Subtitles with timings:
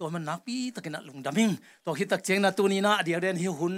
[0.00, 1.50] ตัวมันนักปีตะกินลุงดำมิง
[1.84, 3.74] ตัวคิดตะเจงนาตัวนี้นะเดียวเดินหิวหุน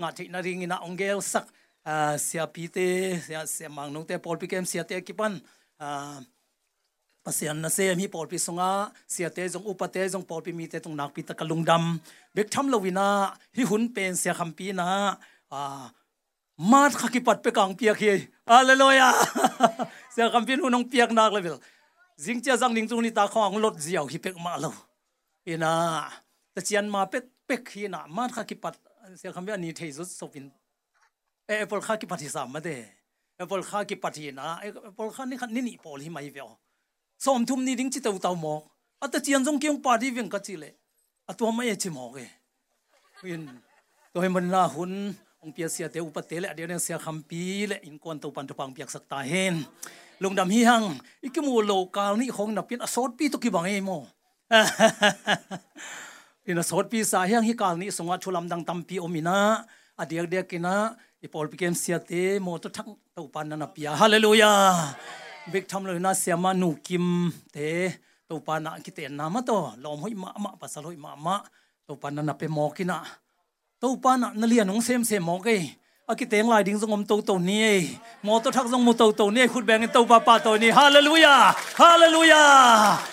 [0.00, 1.44] งาทินาริงนะองเกลสัก
[2.24, 2.78] เสียปีเต
[3.24, 5.32] เสียเสียมังนงเตปอลปีเกมเสียเตกิปัน
[7.24, 8.70] ปัสยันนะเซมีปอลปีสงา
[9.12, 13.08] เสียเตจงอุปเตจงปอลปีมีเตตรงนักปีตะกลุงดำเบกทำลวินา
[13.56, 14.88] หิหุนเป็นเสียคำปีนะ
[16.70, 18.04] มาดขกิปัดไปกลางเปียกเฮ
[18.50, 19.08] อาเลโลยา
[20.12, 21.56] เสียคำปีนุ่งเปียกนักเลยเวล
[22.24, 24.72] จิงเจ้าจังลิงตรงนี้ตาของรถเจียวฮิเป็กมาแล้ว
[25.46, 25.72] ina
[26.54, 28.74] ta chian ma pek pek hi na ma kha ki pat
[29.20, 30.50] se kham ya ni thei zo so pin
[31.48, 32.76] apple kha ki pat hi sam ma de
[33.42, 34.44] apple kha ki pat hi na
[34.88, 36.50] apple kha ni khan ni ni pol hi mai veo
[37.24, 38.54] som thum ni ding chi tau tau mo
[39.04, 40.70] ata chian jong kyung pa di veng ka chi le
[41.30, 42.26] atua mai chi mo ge
[43.22, 43.42] win
[44.12, 44.92] to he man na hun
[45.42, 48.18] ong pia sia te upa te le adia ne sia kham pi le in kon
[48.22, 49.56] to pan to pang piak sak ta hen
[50.22, 50.86] lung dam hi hang
[51.26, 53.98] ikimu lo kal ni khong na pin asot pi to ki bang e mo
[56.50, 59.62] ina sot pi sa hiang hi kal ni songa chulam dang tampi omina
[59.94, 60.74] adiak dia kina
[61.24, 64.98] ipol pikem siate mo to thang to pan na pia hallelujah!
[65.48, 67.96] Big tham lo na siama nu kim te,
[68.28, 69.72] to pan na ki te na ma to.
[69.82, 71.40] Lom hoi ma ma, pasal hoi ma ma,
[71.88, 73.00] to pan na pe mo kina.
[73.80, 75.79] To pan na lian nong sem sem mo ke.
[76.10, 77.72] อากิเตงลายดิ้งสงมโตโตนี่
[78.26, 81.34] มอตทักสงมโตโตนี่คุณแบงเตปาปาโตนี่ฮาเลลูยา
[81.82, 82.44] ฮาเลลูยา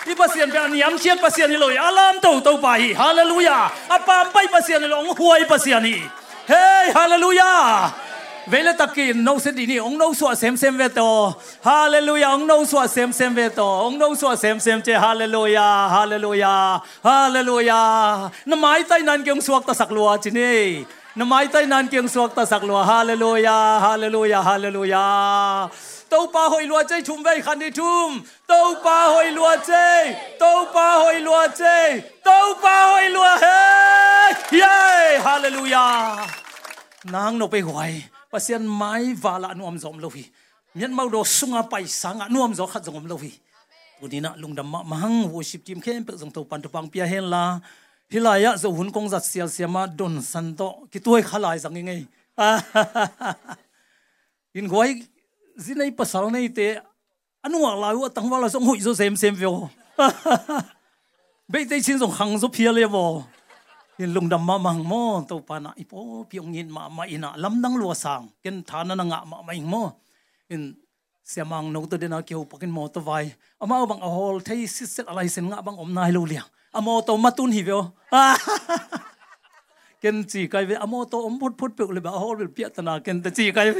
[0.07, 2.67] อีปัสยนเป็นยามเชียนปัสยนนี่เลยอารามโตโตไป
[3.01, 3.57] ฮาเลลูยา
[3.91, 5.97] อาปามไปปัสยนนี่ลงหวยปัสยนนี่
[6.49, 6.65] เฮ้
[6.97, 7.51] ฮาเลลูยา
[8.51, 11.01] เวลาตะกี้นกเสดีนี่องนกสวดเซมเซมเวโต
[11.67, 16.55] ฮาเลลูยาองนกสวดเซมเซมเวโตองนกสวดเซมเซมเจฮาเลลูยาฮาเลลูยา
[17.07, 17.81] ฮาเลลูยา
[18.49, 20.57] น้ำไม้ใต้นั้นเกี่ยงสวกตะสักลัวจีนี่
[21.19, 25.05] นมายไตนันเกียงสวกตาสักลัวฮาเลลูยาฮาเลลูยาฮาเลลูยา
[26.09, 28.09] เต้าปาหอยลัวใจชุมไว้คันดิทุม
[28.47, 29.73] เต้าปาหอยลัวใจ
[30.39, 31.63] เต้าปาหอยลัวใจ
[32.25, 33.61] เต้าปาหอยลัวเฮ้
[34.57, 34.77] เย้
[35.25, 35.87] ฮาเลลูยา
[37.13, 37.91] นางนไปหวย
[38.31, 40.23] ปัสยันไม้วาละนวมจอมโลวี
[40.77, 43.31] มีนมาโดสุงาไปสังนวมจอขัดจอมโลวี
[43.99, 47.45] ตัวนี้นะลุงดำมะมังวูชิบจิมเข้มเปิดจงตัวปันตุปังเปียเฮลลา
[48.07, 52.07] hilaya zo hun kong zat sial siama don san to ki tuai khalai sang ngai
[54.57, 55.03] in goi
[55.59, 56.67] zinai pasal nei te
[57.45, 59.67] anu wa la wa tang wala song hui zo sem sem vyo
[61.51, 63.05] be te chin song hang zo phia le bo
[63.99, 67.29] in lung dam ma mang mo to pa na ipo piong in ma ma ina
[67.43, 69.83] lam dang lo sang ken thana na nga ma mai mo
[70.53, 70.61] in
[71.27, 73.25] siamang no to dena kyo pakin mo to vai
[73.59, 76.47] ama bang a hol thei sit set alai sen nga bang om nai lo liang
[76.75, 77.69] อโมโตมาตุนหิเว
[80.03, 83.75] กันจีไกเวอโมโตอมพุดพุดเปกเลยแบบโอ้โหเปียตนากันแต่จีไกเว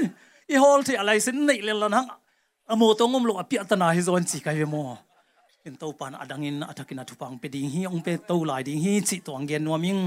[0.49, 2.05] อีฮอลที่อะไรสินนี่เลยละนัง
[2.71, 4.75] อโมโตงมลกเปียตนาฮิโซนจีไกเวโม
[5.63, 9.97] กันโตปานอดังอินอัตกินอัตุปังเปดิงฮีองเปโตหลายดิงฮีจีตวงเกนนัวมิง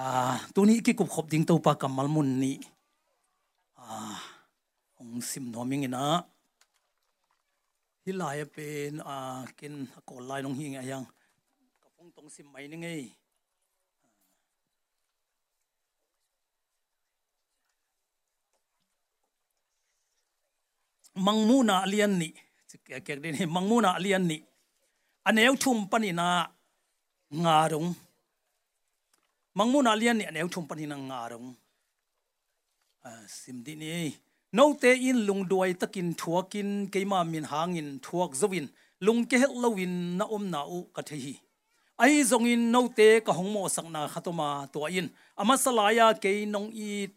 [0.00, 0.08] อ่า
[0.54, 2.56] ตัวนี้กิกุบขบดิงโตปากัมมลมุนนี่
[3.78, 3.86] อ่า
[4.98, 6.04] องซิมนัวมิงนะ
[8.04, 9.16] ฮิลายเป็นอ่า
[9.58, 9.74] กิน
[10.08, 11.02] กอลไลายนงฮิงไงยัง
[12.34, 12.76] si mai ni
[21.26, 22.28] mang mu na alian ni
[22.86, 24.36] kek de ni mangmu na alian ni
[25.28, 26.26] aneu thum pani na
[27.42, 27.90] nga rong
[29.58, 31.48] mangmu na alian ni aneu thum pani na nga rong
[33.38, 33.90] sim di ni
[34.56, 38.66] no te in lung duai takin thuakin keima min hangin thuak zawin.
[39.04, 41.34] lung ke hel lowin na om na u ka the hi
[42.00, 45.12] ai zong in no te ka hong mo sak na khatoma to in.
[45.36, 47.12] Ama salaya ke nong i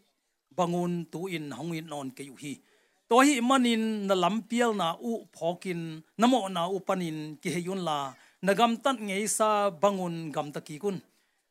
[0.52, 2.60] bangun tu in, hong in non ke yu hi
[3.08, 8.12] to hi manin na lampial na u phokin namo na u panin ki heyun la
[8.44, 11.00] nagam tan ngei sa bangun gam ta ki kun.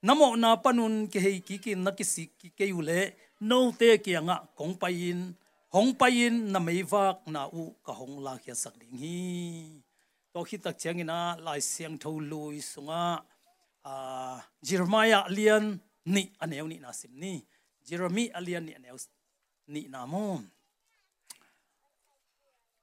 [0.06, 3.00] Namo na panun ki hei ki ki na ki si ki ke yu le
[3.50, 5.34] no te ki anga kong pa in,
[5.74, 9.83] hong pa in na mei vak na u ka hong la khia sak ding hi.
[10.36, 13.06] ตัวคิดตักเชียงนะลายเสียงทูลุยสุงะ
[14.68, 15.64] จิรมายาเลียน
[16.16, 17.38] นี่อันเอวนี่นะสิมนี่
[17.88, 18.98] จิรมีอเลียนนี่อันเอว
[19.74, 20.42] นี่นามอน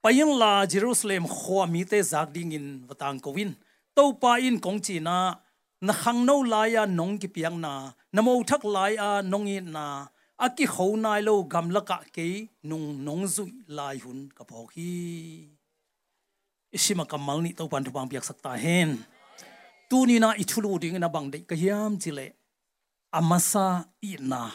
[0.01, 3.51] ไปยังลาเยรูซาเล็มขวามีเตจากดิ่งินวตังกวิน
[3.93, 5.17] เต้าปาอินขงจีนา
[5.87, 7.73] นักังโนลายานงกิเปียงนา
[8.15, 9.87] นโมทักลายอานงอินนา
[10.41, 12.17] อากิเขานายโลกำลักะเก
[12.69, 15.60] นุงนงจุยลายหุนกับพอกี
[16.71, 19.03] hi isima kamal ni to pan thupang piak sakta hen
[19.89, 22.31] tu ni na ithulu ding na bang de ka hiam chile
[23.11, 24.47] amasa i na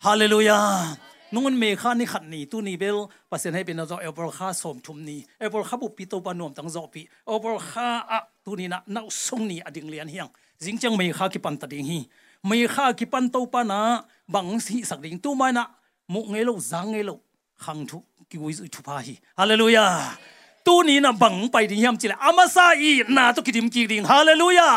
[0.00, 0.96] hallelujah
[1.32, 4.52] nungun me kha ni khat ni tu ni bel pasen hai bin zo epol kha
[4.56, 7.88] som thum ni epol kha bu pi to pa nom tang zo pi epol kha
[8.08, 10.30] a tu ni na na song ni ading lian hiang
[10.60, 12.08] jing chang me kha ki pan ta ding hi
[12.48, 14.00] me kha ki pan to pa na
[14.32, 15.68] bang si sak ding tu mai na
[16.08, 17.20] mu nge lo zang nge lo
[17.60, 18.00] khang thu
[18.32, 20.16] ki wi thu pa hi hallelujah
[20.66, 24.70] ตู้นี้นะบังไปดิยามจิเลอามาซาอีนาตุกิดิมกีดิงฮาเลลูยา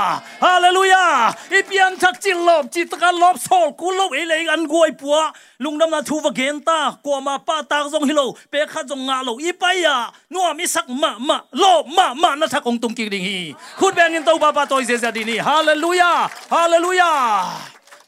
[0.45, 1.05] ฮาเลลูยา
[1.53, 5.17] อีเปียนทักจิลอบจิตกันลอบโซลกูลบเอเลยอันกวยปัว
[5.63, 9.95] ลุงดำนาทูวเกนตากัวมาป้าตากจงฮิโลเปขัดจงงาโลอีไปยา
[10.33, 11.63] นัวมิสักมามาโล
[11.97, 13.37] มามานะทักองตุงกีดิงฮี
[13.79, 16.11] คุณแบงอินโตบาปาโตยเซซาดินีฮาเลลูยา
[16.53, 17.11] ฮาเลลูยา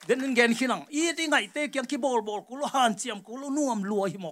[0.05, 3.71] เดนเกนขินังอีติไงเตกียงคีบอลบอลกูโลฮันเจียมกูโลนัว
[4.25, 4.29] ม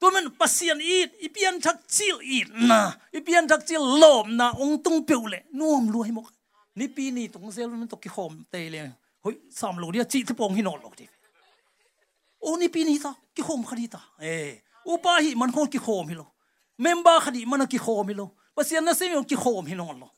[0.00, 2.82] ตัวมันปัสียนอีดอีเปียนทักจิลอีดนะ
[3.14, 6.26] อีเปียนทักจิลลมนะองตุงเปียวเลยน่วมรวยมก
[6.78, 8.80] นี่ปีนี้ตรงเซลมันตกกี่โฮมเตเลย
[9.22, 11.04] เฮ้ยสามหลูเดียจีทุบปองหินอนหลอกดิ
[12.40, 14.48] โอ้นี่ปีนี้ต่อกี่โฮมคดีต่อเออ
[14.88, 16.22] อุปาหิมันโคตรกี่โฮมฮิโล
[16.80, 18.22] เมมบาคดีมันกี่โฮมฮิโล
[18.56, 20.12] ปัสียนนั่นเสียงกี่โฮมหินอนหลอก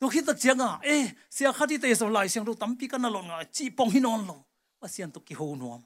[0.00, 0.94] ตัวคิดตะเจียงอะเอ๊
[1.34, 4.40] เสียคดีเตยสลายเสียงรูตั้มปีกันนั่นหลอกอะจีปองหินอนหลอก
[4.80, 5.80] ปัสยนตกกี่โมนวม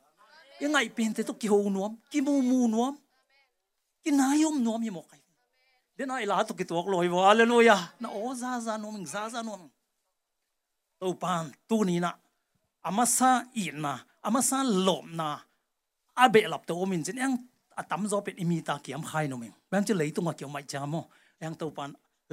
[0.62, 2.92] ยังไงเป็นแต่ตุกิโฮนวมกิมูมูนวม
[4.04, 5.14] กินายมนวมยมกไอ
[5.94, 9.62] เดี๋ยวนไอลาตุกิตัวกลอยวะเลลูยานะโอซาซานวมซาซานวม
[11.00, 12.12] ตัวปานตัวนี้นะ
[12.86, 13.94] อามาซาอีนะ
[14.24, 15.30] อามาซาหลอมนะ
[16.18, 17.32] อาเบลับตัวมินจิยัง
[17.76, 21.00] อาตั้มจอเป็นอิมีตาเกียมไข่นมิงแบงจะเลยตัวเกี่ยวไม่จามอ
[21.42, 21.90] ยังตัวปาน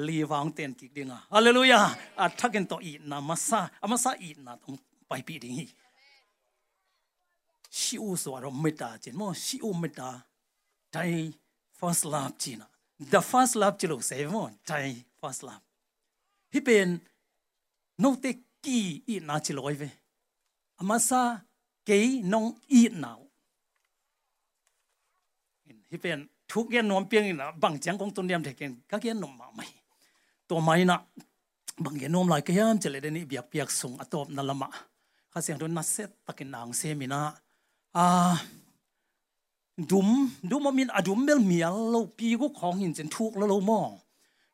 [0.08, 1.82] ลีวางเต็นกิกดิงอะฮาเลลูยา
[2.20, 4.74] อาทักกันตัวอีนะมาซาอามาซาอีนะต้อง
[5.08, 5.54] ไปปีดิง
[7.80, 10.10] ရှိဦးဆိုတော့မေတ္တာခြင်းမောရှိဦးမေတ္တာ
[10.94, 11.24] တိုင်း
[11.80, 12.60] first love ခြင်း
[13.14, 15.64] the first love ကျလို့ဆေမောတိုင်း first love
[16.52, 16.86] ဟိပင်
[18.02, 18.36] နှုတ်တဲ့
[18.66, 19.90] ကီအီနာချလို့ဝေ
[20.82, 21.22] အမဆာ
[21.90, 22.00] ကေ
[22.34, 22.44] နုံ
[26.54, 29.66] ทุกเย็นนอมเปียงนะบางเจียงของตุนเดียมเทกันก็เย็นนอมมาไม่
[30.50, 30.98] ตัวไม่นะ
[31.84, 34.70] บางเย็นนอมลายก็ยามจะเลยได้นี่เบียกเบียกสูงอตบนั่ละมะ
[35.32, 37.20] ข้าเสียงโดนนัดเซตตะกินนางเซมินา
[39.92, 40.08] ดุม
[40.52, 43.90] ดุมมินอดุมเมลเมียลเรปีกุของหินเซนทุกแล้วเรามอง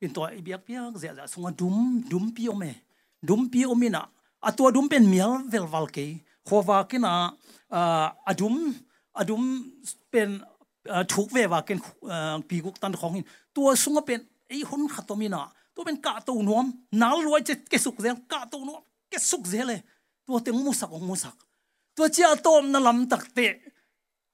[0.02, 1.75] อินตัวไอเบียกเบียกเสียจะสงดุม
[2.12, 2.63] ดุมปีโอเม
[3.30, 4.04] ดุมปีโอมินะ
[4.46, 5.98] อะตัวดุมเป็นเมียลเวลวัลเก
[6.48, 7.13] ขวาวากินะ
[8.28, 8.54] อดุม
[9.18, 9.42] อดุม
[10.10, 10.30] เป็น
[11.12, 11.78] ทุกเววากิน
[12.50, 13.25] ปีกุตันของหิน
[13.56, 15.44] ตัวสงเป็นไอหุนขัดตัวมินะ
[15.75, 16.66] ตัวเป็นกะตูวนวม
[17.02, 19.80] นาวรวยจะเกสุกเซลกะตูวนวมเกสุกเซลเลย
[20.28, 23.53] ตัวเต็งมุสักองมุสักำตักเตะ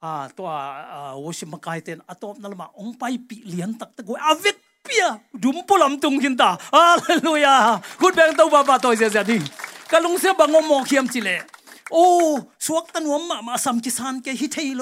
[0.03, 0.50] อ่าตัว
[0.93, 5.05] อ่าวชิมกายเตนอาต้มนั่นละมาองไปปีเลียนตักตะกวยอาวิกเปีย
[5.43, 7.55] ดุมปุลำตุงหินตาฮาเลลูยา
[8.00, 9.38] คุณแบงตัวบาบาตัวเสียเสียดี
[9.91, 11.29] กะลุงเสียบังงมองเขียมจิเล
[11.91, 12.05] โอ้
[12.65, 14.81] สวกตันวมมามาสัมจิสานแกฮิเทโล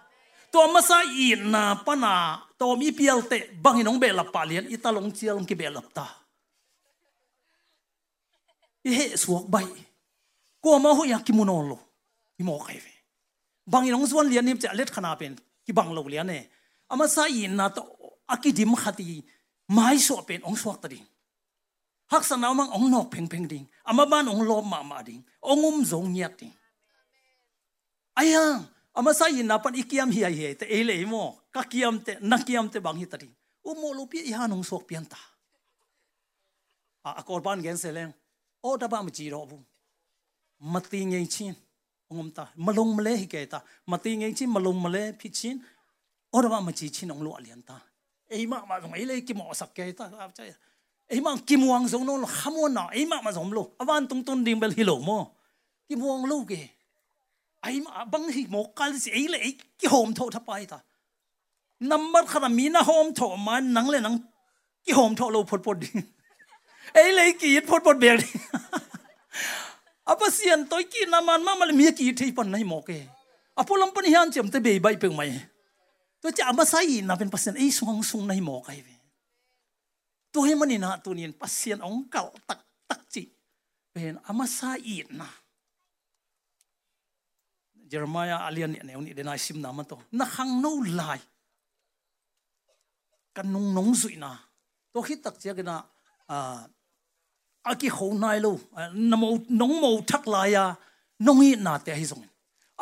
[0.53, 2.15] ตัวมาซาอินนาปนา
[2.61, 6.07] ตัวมีเปียลเตบังหินองเบลปาเลียนอิตาลงเจียลงกิเบลตา
[8.85, 9.55] อีเฮสวกใบ
[10.63, 11.73] กัวมาหุยากิมุนอลโล
[12.37, 12.87] อีโมไกเว
[13.71, 15.31] บังหินองส่วนเลียนนี่จะเล็ดขนาดเป็น
[15.65, 16.43] กิบังโลเลียนเนี่ย
[16.91, 17.83] อามาซาอินนาตัว
[18.31, 19.09] อากิดิมขัดี
[19.73, 21.03] ไม่สวเป็นองสวกตดิง
[22.13, 26.51] ฮักษณะมังองนอกเพ่งเพ่งดิงอามาบ้านองลมมามาดิงองงุมจงเงียดดิง
[28.15, 28.55] ไอ้ยัง
[28.95, 31.13] อามาใส่ยินนับปันอีกิยมเฮียเฮียแต่เอเลยโม
[31.55, 33.29] กักยมเตนักยมเตบางฮิตดิ
[33.65, 35.21] อุโมลูปีอีฮานงสวกเปียนตา
[37.17, 38.09] อะกอร์บานเกนเซเลง
[38.61, 39.57] โอ้ดับมจีรอบุ
[40.73, 41.55] มาตีเงี้ยชิน
[42.09, 42.29] องม
[57.61, 59.41] ไอ้มาบังหิมกันสิไอ้เลย
[59.79, 60.79] กี่โฮมโททไปต่อ
[61.91, 64.15] นัมเบอร์ขนาดมีนะโฮมโทมันนังเลยนัง
[64.85, 65.89] กี่โฮมโทเราพดพดดิ
[66.93, 68.27] ไอ้เลยกี่พดพดเบียดิ
[70.07, 72.93] อาปเสียนตัวกี่นามันมาม่เลยมีกี่ที่ปนในหมกเอ
[73.57, 75.21] อาพลัมปนิฮันเจียมเตเบย์ใบเปิงไหม
[76.21, 78.75] ตัวจะอามาใส่นับเป็นภาษียนไอ้สวงสวงในหมกไอ้
[80.33, 83.23] ตัวให้มันนี่นะตัวนี้ภาษายนองเก่าตักตักจิ
[83.91, 84.71] เป็นอามาใส่
[85.21, 85.29] นะ
[87.91, 91.19] Jeremiah alian ne ni de na sim na man to na khang no lai
[93.35, 94.31] kan nong nong zui na
[94.93, 95.75] to khi tak che na
[96.35, 96.37] a
[97.69, 98.51] a ki ho nai lo
[99.09, 99.27] na mo
[99.59, 100.65] nong mo thak la ya
[101.25, 102.25] nong i na te hi zong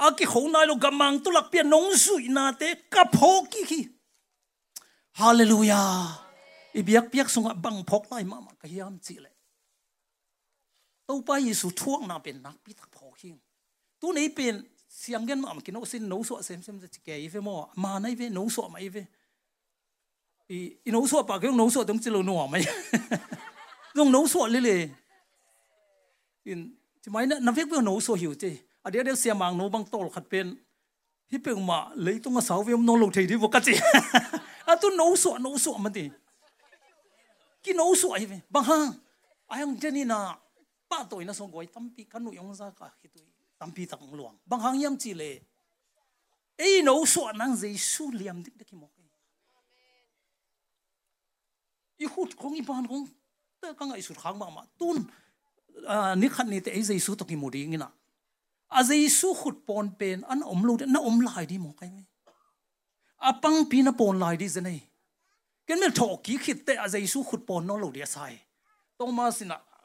[0.05, 3.31] a ki ho nai lo gamang tu lak pia nong zui na te ka pho
[3.51, 3.81] ki ki
[5.19, 6.29] hallelujah.
[6.73, 9.31] I biak biak sunga bang phok lai ma ma ka hiam chi le
[11.07, 13.33] to pa yesu thuak na pen nak pi thak pho hi
[13.99, 14.61] tu nei pen
[14.99, 17.71] siang gen ma ki no sin no so sem sem chi ke ve mo.
[17.75, 19.07] Ma nai ve no so mai ve.
[20.49, 22.63] I i no so pa ke no so dong chilo no mai.
[23.95, 24.75] Dong no so le le.
[26.51, 26.59] In,
[27.01, 28.51] ti mai na na ve ve no so hiu chi
[28.85, 30.57] a dia dia sia mang no bang tol khat pen.
[31.31, 33.73] Hi pe ma le tong a sau ve no lo thei di vo ka chi
[34.71, 36.11] a tu no so no so ma ti.
[37.63, 38.37] Ki no so ai ve.
[38.51, 38.79] Bang ha
[39.55, 40.19] ayang jeni na.
[40.91, 42.91] Pa toy na song goi tampi kanu yong za ka
[43.59, 45.33] ตัมพีตักหลวงบางครั้งย่ำจีเลย
[46.57, 48.91] ไอ้หนูสวนนางใจสูเลียมดิกดิกมอก
[51.99, 53.01] อีขุดของอีบานของ
[53.59, 54.97] เตอกังไอสุดข้างบางมาตุน
[56.21, 57.91] นี่ขันนี่แต่ไอ้ใจสูตกิมูดีงี้นะ
[58.75, 61.99] อาใจสูขุดปนเป็นอันอมลูดน่าอมลายดีมอกไหม
[63.23, 64.69] อาปังพีน่ะปนลายดีจะไหน
[65.67, 68.25] กันเมื่อถกขี้ขิดแต่อาใจสูขุดปนน้องลูดีดียใส่
[68.99, 69.59] ต้องมาสินะ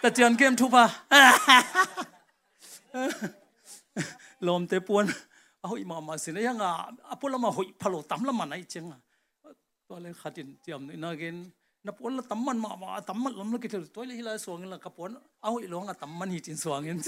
[0.00, 0.84] แต่เจียนเกมทุบะ
[4.46, 5.04] ลมเตปวน
[5.62, 6.72] เอาอีมามาสินะยังอะ
[7.10, 9.00] อพลมาหอยพะโลตั้มละมันไอเจงอะ
[9.88, 11.36] ตัวเลยขัดินเจียมนี่นะเกน
[11.86, 15.10] นับปวนละตั้มมันมามาตั้มมันลมละกิดตัวเลยฮิลาสวงละกับปวน
[15.42, 16.98] เอาอีหลวงอะตั้มมันหิจินสวงเงิน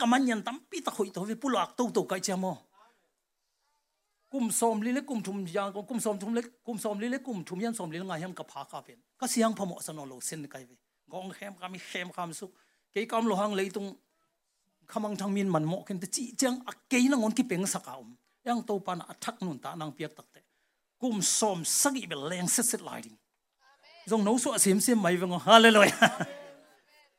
[0.01, 2.51] กำมันยันตั้มปีตะขุยตัวไปปุลักตัวตัวไกเจมอ
[4.33, 10.71] กุมสอมลิเล็กกุมทุมยางกุมสอมทุมเล็กกุมสอมลิเล็กกุมทุมยันสอมลิงไง hem กับผาคาเป็นก็เสียงพมอสนอโลเส้นไกเว
[11.11, 12.51] กองเข้มกามีเข้มคำสุก
[12.91, 13.29] เกี่ยกำโ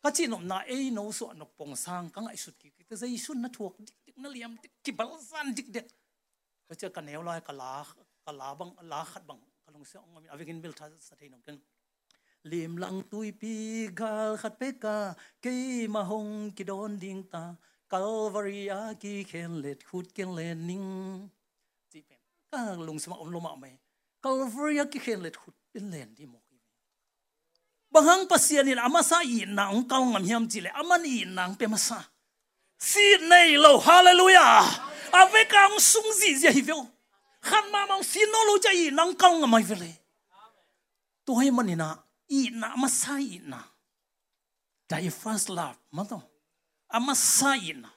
[0.03, 4.53] ก็จีนอมนาเอ้โนสวนกปงสร้างกังไอสุดกิกแต่ใจสุนนัทวกดิกนั่นเลียม
[4.85, 5.87] กิบัลสันดิกเด็ก
[6.69, 7.73] ก็จอกันแนวลอยกะลา
[8.27, 11.57] กะลาบังลาขัดบังกะลงเสียงมีอเวกินเบลทัสะเทนกัน
[12.51, 13.55] ลิมลังตุยปี
[14.01, 14.97] กาลขัดเปกา
[15.43, 15.59] เกย
[15.95, 17.45] มาหงกิดอนดิงตา
[17.93, 20.85] กาลวารีอากีเคนเลดขุดเกนเลนนิง
[21.93, 23.65] จีเป็นก็ลงสมองลมอะไหม
[24.25, 28.01] กาลวารีอากีเคนเลดขุดเป็นเลนที่มอา
[28.95, 31.99] มาซาอินนังกางมันยามจิเลอามันอินนังเป็นมาซา
[32.91, 34.49] ซีในโลฮาเลลูยา
[35.17, 36.81] อาเวกังสุงซีเจฮิเวล
[37.49, 38.67] ขันมามองสินโนโลใจ
[38.99, 39.85] นังกังไม่เวล
[41.27, 41.91] ตัวให้มันนี่นะ
[42.33, 43.17] อีนะมาใส่
[43.53, 43.61] นะ
[44.89, 46.23] ใจ first love มันต้อง
[46.95, 47.53] อามาใส่
[47.85, 47.91] นะ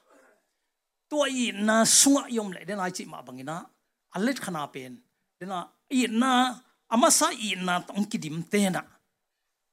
[1.10, 3.40] ตัวอีนะสุงยมเลยเดนไอจิมาบัง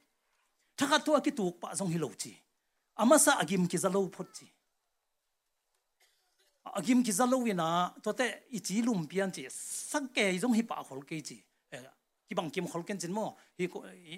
[3.39, 4.47] อากิมกิซาโลพดจี
[6.77, 7.69] อากิมกิซาโลวินา
[8.03, 8.21] ตัวเต
[8.53, 9.43] อีจีลุมเปียนจี
[9.91, 11.37] สังเกยซงฮิปะขอลเกจี
[11.69, 11.89] เออ
[12.27, 13.19] กิบังกิมขอลเกนจินโม
[13.59, 13.65] ฮิ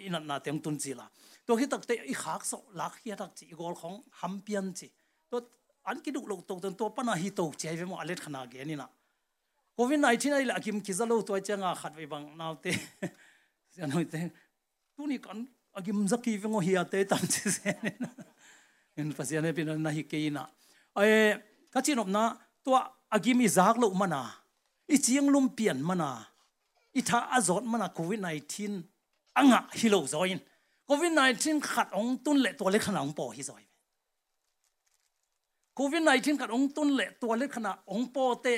[0.05, 1.07] อินันนาเตงตุนจีละ
[1.45, 4.87] ตัวฮิตักเตอีขากโซลักเฮียตักจีกอลของฮัมเปียนจี
[5.31, 5.39] ตัว
[5.87, 8.89] อันกิดุโลกตัวตัวปนาฮิโตเจเวโมอเลตขนาเกนี่นะ
[9.77, 12.71] covid 19 ai la kim kizalo to changa khat ve bang naw te
[13.75, 14.19] sanoi te
[14.95, 15.39] tu ni kan
[15.77, 17.75] agim zaki vengo hi ate tam che se
[18.97, 20.43] en pasiane pin na hi ke na
[20.95, 21.11] ai
[21.73, 22.23] ka chinop na
[22.63, 22.71] to
[23.11, 24.21] agim i zak lo mana
[24.87, 26.09] i chiang lum pian mana
[26.93, 28.83] i tha azot mana covid 19
[29.39, 30.39] anga hi lo zoin
[30.87, 33.63] covid 19 khat ong tun le to le khana ong po hi zoi
[35.79, 38.55] covid 19 khat ong tun le to le khana ong po te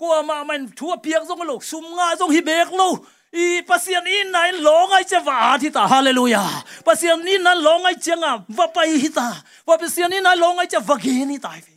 [0.00, 2.88] กัวมามันทั่วเพียงทรงโลกซุมงาทรงฮิเบกลู
[3.32, 8.44] i pasian in nai longai che va thi ta hallelujah pasian in na longai chenga
[8.48, 11.76] va pai hi ta va pasian in na longai che va ge ni tai vi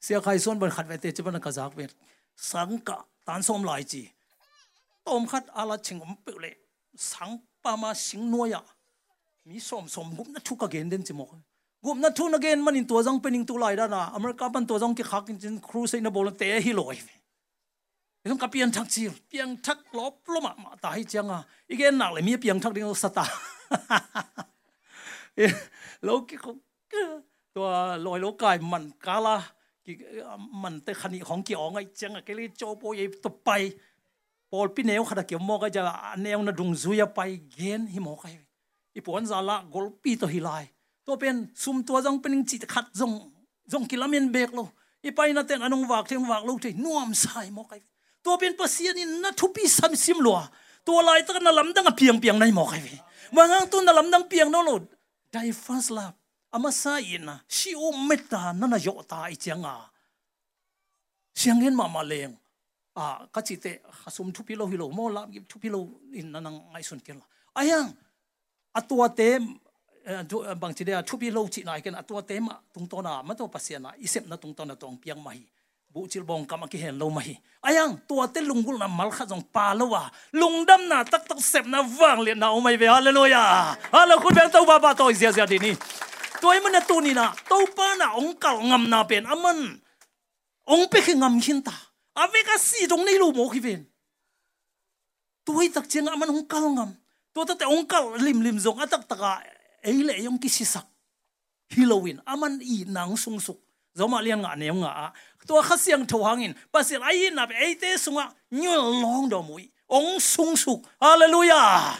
[0.00, 1.88] sia khai son ban khat ve te che ban ka zak ve
[2.36, 4.02] sang ka tan som lai chi
[5.04, 6.52] tom khat ala chingom pe le
[6.96, 8.62] sang pa ma sing no ya
[9.46, 11.26] mi som som gum na thu ka gen den chi mo
[11.82, 14.48] gum na thu na gen man in to jang pening tu lai da na america
[14.48, 16.96] ban to jang ki khak in cruise na bol te hi loi
[18.24, 21.76] không có piang thắc chiu piang thắc lốp lốp mà mà tại chăng à ý
[21.76, 23.24] cái nào lại mi piang thắc đi nó sát ta
[26.00, 26.58] lâu cái không
[27.58, 27.68] ตัว
[28.06, 29.36] ลอยโลกายมันกาลา
[30.62, 33.00] มันแต่ขันของเกี่ยวไงจังอะ cái โจโปย
[48.24, 50.38] ตัวเป็นปัสยานี่นัทุปีสัมซิมลัว
[50.88, 52.98] ตัวลายตะกันนลำดังเพียงเพียงในหมอกไอ้พี่
[53.34, 54.76] บางครั้งตัวนลำดังเพียงนั่นหลุ
[55.32, 56.06] ไดฟันสลา
[56.54, 59.74] อามาซาอินะชิโอเมตานั่นนโยตาอีจังอะ
[61.38, 62.30] เสียงเงินมามาเลง
[62.98, 63.72] อะก็จิตเตะ
[64.16, 65.76] สมทุพิโลฮิโลโมลาบทุพิโล
[66.16, 67.20] อินนันนังไอสุนเกล
[67.56, 67.86] อายัง
[68.76, 69.42] อตัวเต็ม
[70.62, 75.32] บางทีเดียทุพิโลจีนายกันอตัวเต็มตุงตนามันตัวปัสยานะอิเซ็มนะตุงตนะตองเพียงไม่
[75.94, 79.22] bu chil bong kama ki hen lo mai ayang tua te lungul na mal kha
[79.30, 82.74] jong pa lo wa lungdam na tak tak sep na wang le na o mai
[82.74, 83.78] ve hallelujah.
[83.94, 85.70] Halo kun ben to ba ba to zia zia di ni.
[86.42, 89.78] Toy man na tu ni na to pa na ong kal ngam na pen aman
[90.66, 91.74] ong pe khi ngam hin ta
[92.18, 93.86] ave ka si dong nei lu mo khi ven
[95.46, 96.90] tuai tak cheng aman ong kal ngam
[97.30, 99.46] to ta te ong kal lim lim zong atak taka
[99.86, 100.90] ei le yong ki si sak
[101.74, 102.20] Halloween.
[102.26, 103.63] Aman i nang sung suk
[103.96, 105.12] zo ma lian nga ne nga
[105.46, 109.42] to kha siang tho hangin pasil ai na be ai te sunga nyu long do
[109.42, 111.94] mui ong sung suk hallelujah.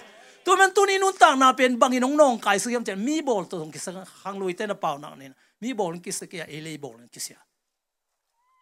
[0.44, 3.00] Tu men tu ni nun tang na pen bangin ong nong kai su yam chen
[3.00, 6.12] mi bol to ki sang hang lui te na pau na ne mi bol ki
[6.12, 7.40] se ke ele bol ki sia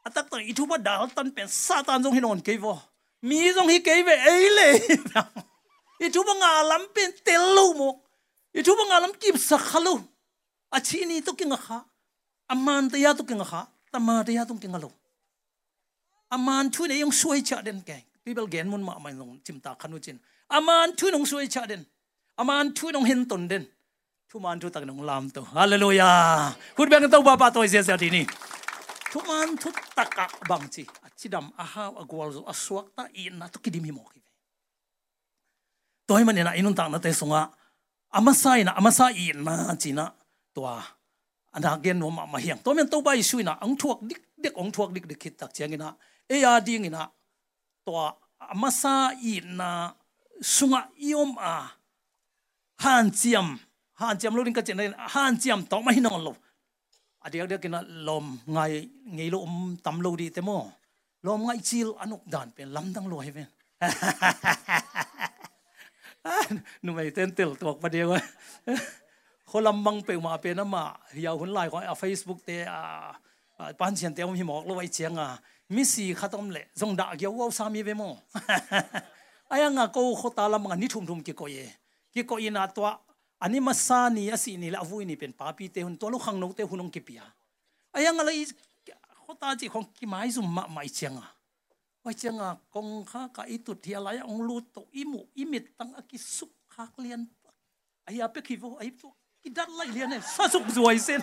[0.07, 2.79] atak tang itu ba dal tan pen satan jong hinon ke vo
[3.23, 4.68] mi jong hi ke ve ele le
[6.07, 7.90] itu ba nga lam pen tel lu mo
[8.55, 9.99] itu ba nga lam kip sa khalu
[10.71, 11.79] achi à, ni to ki nga kha
[12.50, 13.61] อามานตยาตุกิงะขา
[13.94, 14.94] ตมาตยาตุกิงะลง
[16.33, 20.16] อามานช่วยในยังช่วยชาเด่นแก่พี่เบลเกนมุนมาไม่ลงจิมตาขันุจิน
[20.55, 21.83] อามานช่วยนองช่วยชาเด่น
[22.38, 23.62] อามานช่วยนองเห็นตนเด่น
[24.31, 26.12] ทุมานทุตักนองลามตัวฮาเลลูยา
[26.76, 28.24] คุณเบงตัวบาปตัวเสียเสียทีนี้
[29.12, 30.18] ทุมานทุตัก
[30.50, 34.20] บังจีอชิดำอาฮาวอากวลอาสวกตาอินนะตุกิดิมิโมกิ
[36.07, 37.42] ตัวให้มันเนี่ยนะอินุนตักนะเตสุงะ
[38.16, 40.07] อามาไซนะอามาไซอินนาจีนะ
[40.57, 40.68] ตัว
[41.53, 44.21] tua ana gen no ma hiang to men to bai sui na ang thuak dik
[44.43, 45.97] dik ong thuak dik dik khit tak chiang ina
[46.29, 47.11] e ya ding ina
[47.85, 47.93] to
[48.53, 49.93] amasa in na
[50.41, 51.71] sunga iom a
[52.85, 53.59] han chiam
[54.01, 56.35] han chiam lo ring ka chen han chiam to ma hin lo
[57.25, 60.73] adiak dia kena lom ngai ngai lo um tam lo di temo
[61.23, 63.47] lom ngai chil anuk dan pen lam dang lo heven
[69.53, 72.59] คนลำบังเปียมาเป็นน้ำมาเฮียหุ่นไลน์ของาเฟซบุ๊กเตะ
[73.79, 75.29] ปันเชียนเตะมีหมอกลอยเชียงอะ
[75.75, 78.12] มิสีขัดอมเละจงดาเกี่ยวว่าสามีเปมั่ง
[79.49, 81.57] ไอ้ยังอะก็ขตาลำบังนี่ทุ่มทุ่มกี่กอย
[82.15, 82.88] กี่กอยน่าตัว
[83.43, 87.29] อันนี้มาซานีอสินี่ละวุ้ยนี่เป็นป้าปีเตะหุ่นตัวลูกขังนกเตะหุ่นนงกี่ปีอะ
[87.93, 88.31] ไอ้ยังอะไร
[89.25, 91.29] ขตาจีของกี่ไม้ซุ่มมาไม่เชียงอะ
[92.05, 97.21] ว่ชียงอะกงข้ากะอิตุที่อะไรองลูตกอิมุอิมิตตั้งอกิสุขคากเลียน
[98.05, 101.22] ไอ้ยาเปคิดว่าไอ้ตัว ki dat lai lian ne sa suk zuai sen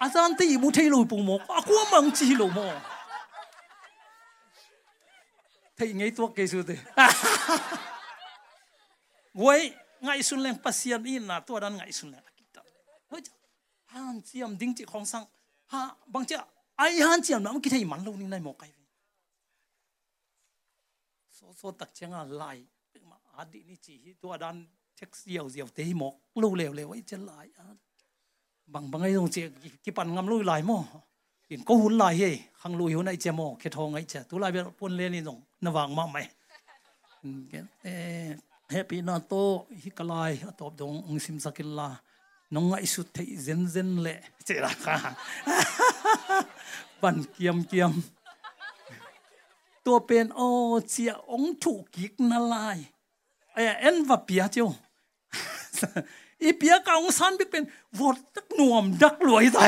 [0.00, 2.66] azan te imu thei lo pu mo aku mang chi lo mo
[5.76, 6.76] thei ngai to ke su te
[9.34, 9.70] Wai
[10.02, 12.62] ngai sun leng pasian in na to dan ngai sun leng kita.
[13.10, 13.22] Hoi
[13.94, 15.26] han chiam ding chi khong sang
[15.70, 18.72] ha bang cha ai han chiam nam ki thai man lo ni nai mo kai.
[21.30, 22.66] So so tak changa lai
[23.06, 24.28] ma adi ni chi hi to
[25.00, 27.48] dan text diao diao te mo lo lew lew ai chen lai
[28.66, 29.50] bang bang ai dong chi
[29.82, 30.84] ki pan ngam lui lai mo
[31.48, 34.20] in ko hun lai he khang lui hun ai che mo ke thong ai che
[34.28, 36.26] tu lai be pun le ni dong na wang ma mai.
[37.84, 38.36] Eh,
[38.70, 42.00] happy na to hi kalai atop dong ong sim sakilla
[42.50, 44.14] nonga isu thei zen zen le
[44.46, 44.96] chera kha
[47.00, 47.92] pan kiam kiam
[49.84, 52.80] to pen o chia ong thu kik na lai
[53.56, 54.44] ai en va pia
[56.42, 57.64] อีเปียกองสันบิ๊เป็น
[57.98, 59.64] วอดตักหน่วมดักรวยใส่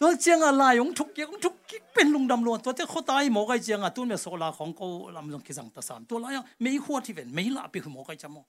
[0.00, 8.42] ตัวเจียงอะไรของทุกเยี่ยงทุกกิ๊กเป็นลุงดำรวนตัวเจ้าเขาตายหมอไกเจียงอะตัวเมียโซลาของเขาลำลงกิสังตสานตัวไรอะไม่ขวดที่เป็นไม่ละไปคือหมอไกจำมอ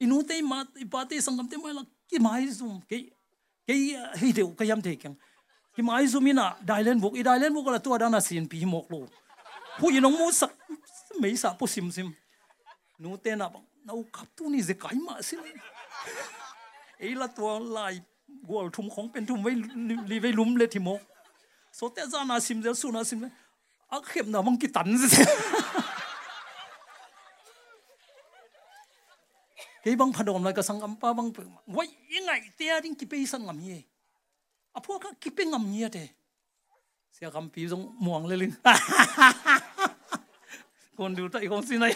[0.00, 3.00] อินูเตมาอีปาเตสังกัมเตมาละกี่ไม้ซุ่มกี่
[3.68, 3.78] กี่
[4.18, 5.14] เฮ้ยเดี๋ยวก็ยำเทกัง
[5.74, 8.94] กี่ไม้ซุ่มนี่น่ะไดเลนบุกอีไดเลนบุกอะไรตัวดานน่ะเสีนปีหมอกโล
[9.78, 10.50] ผู้ยินงมูสัก
[11.18, 12.08] ไม่สาผู้ซิมซิม
[13.02, 14.18] นูเตน่ะบัง นาข
[19.00, 19.52] องเป็นทุ่มไว้
[20.10, 20.88] รีไว้ลุ้มเลยทีโม
[21.76, 23.32] โซเตจานาซิมเดสูนาซิมเลย
[23.92, 25.08] อักเข็มนะมังกิตันสิ
[29.82, 33.76] เฮ้ยบังพดมเลยก็สังกัมป้าบังเปิงว่ายังไงเตียดิ้งกิเปสังกัมเย่
[34.74, 36.04] อะพวกก็กิเปย์งัมเย่เด้
[37.14, 38.52] เสียคำปีจงม่วงเลยลิน
[40.96, 41.86] คนดูตัวอีกคนสิไหน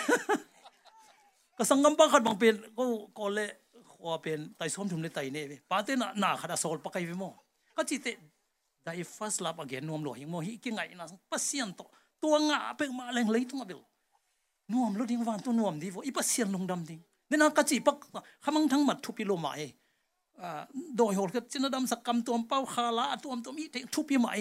[1.56, 2.84] ก็สังกำบังขัดบางเป็นก็
[3.18, 3.50] ก็เละ
[3.92, 7.30] ขวเป็นไต่ส้มถุนในไต่เนี่ยปาเตน่ะาขัดสอลปากไก่ไปมอ
[7.76, 8.06] ก็จิตเต
[8.84, 11.84] ได้ first love again นวมหล่อหิงมอฮิกิ่งไงนะปัสเซียนตั
[12.22, 13.80] ตัวงาเป็นมาแรงเลยตัวเบล
[14.72, 17.96] นวมแล้วดิ้งวานตัวนวมดีวอีปัสเซียนลงดำดิ้งเนี่ยนะกจิปัก
[18.44, 19.60] ขมังทั้งหมดทุพิโลมาเอ
[20.96, 23.64] โดยหดก็จินดำสักกรรมตัวเป้าคาลาตัวตัวมี
[23.94, 24.32] ทุพิใหม่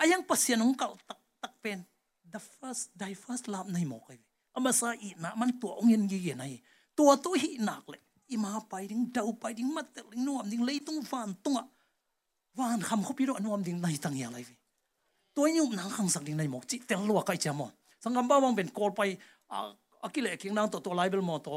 [0.00, 1.78] อายังปัสเซียนของเก่าตักตักเป็น
[2.32, 4.20] the first die first love ในหมอกเลย
[4.56, 6.54] ama sa i na man tu ong yen gi nai
[6.96, 7.98] tua tu hi nak le
[8.34, 11.62] ima pai ding dau pai ding mat tel ding nuam ding lei tung fan tunga
[12.54, 14.54] van kham khopi ro nuam ding nai tang ya lai vi
[15.34, 17.70] tôi nhung nang khang sak ding nai mok chi tel lo kai cha mo
[18.02, 19.10] sangam ba wang ben kol pai
[20.06, 21.54] akile king nang to to lai bel mo to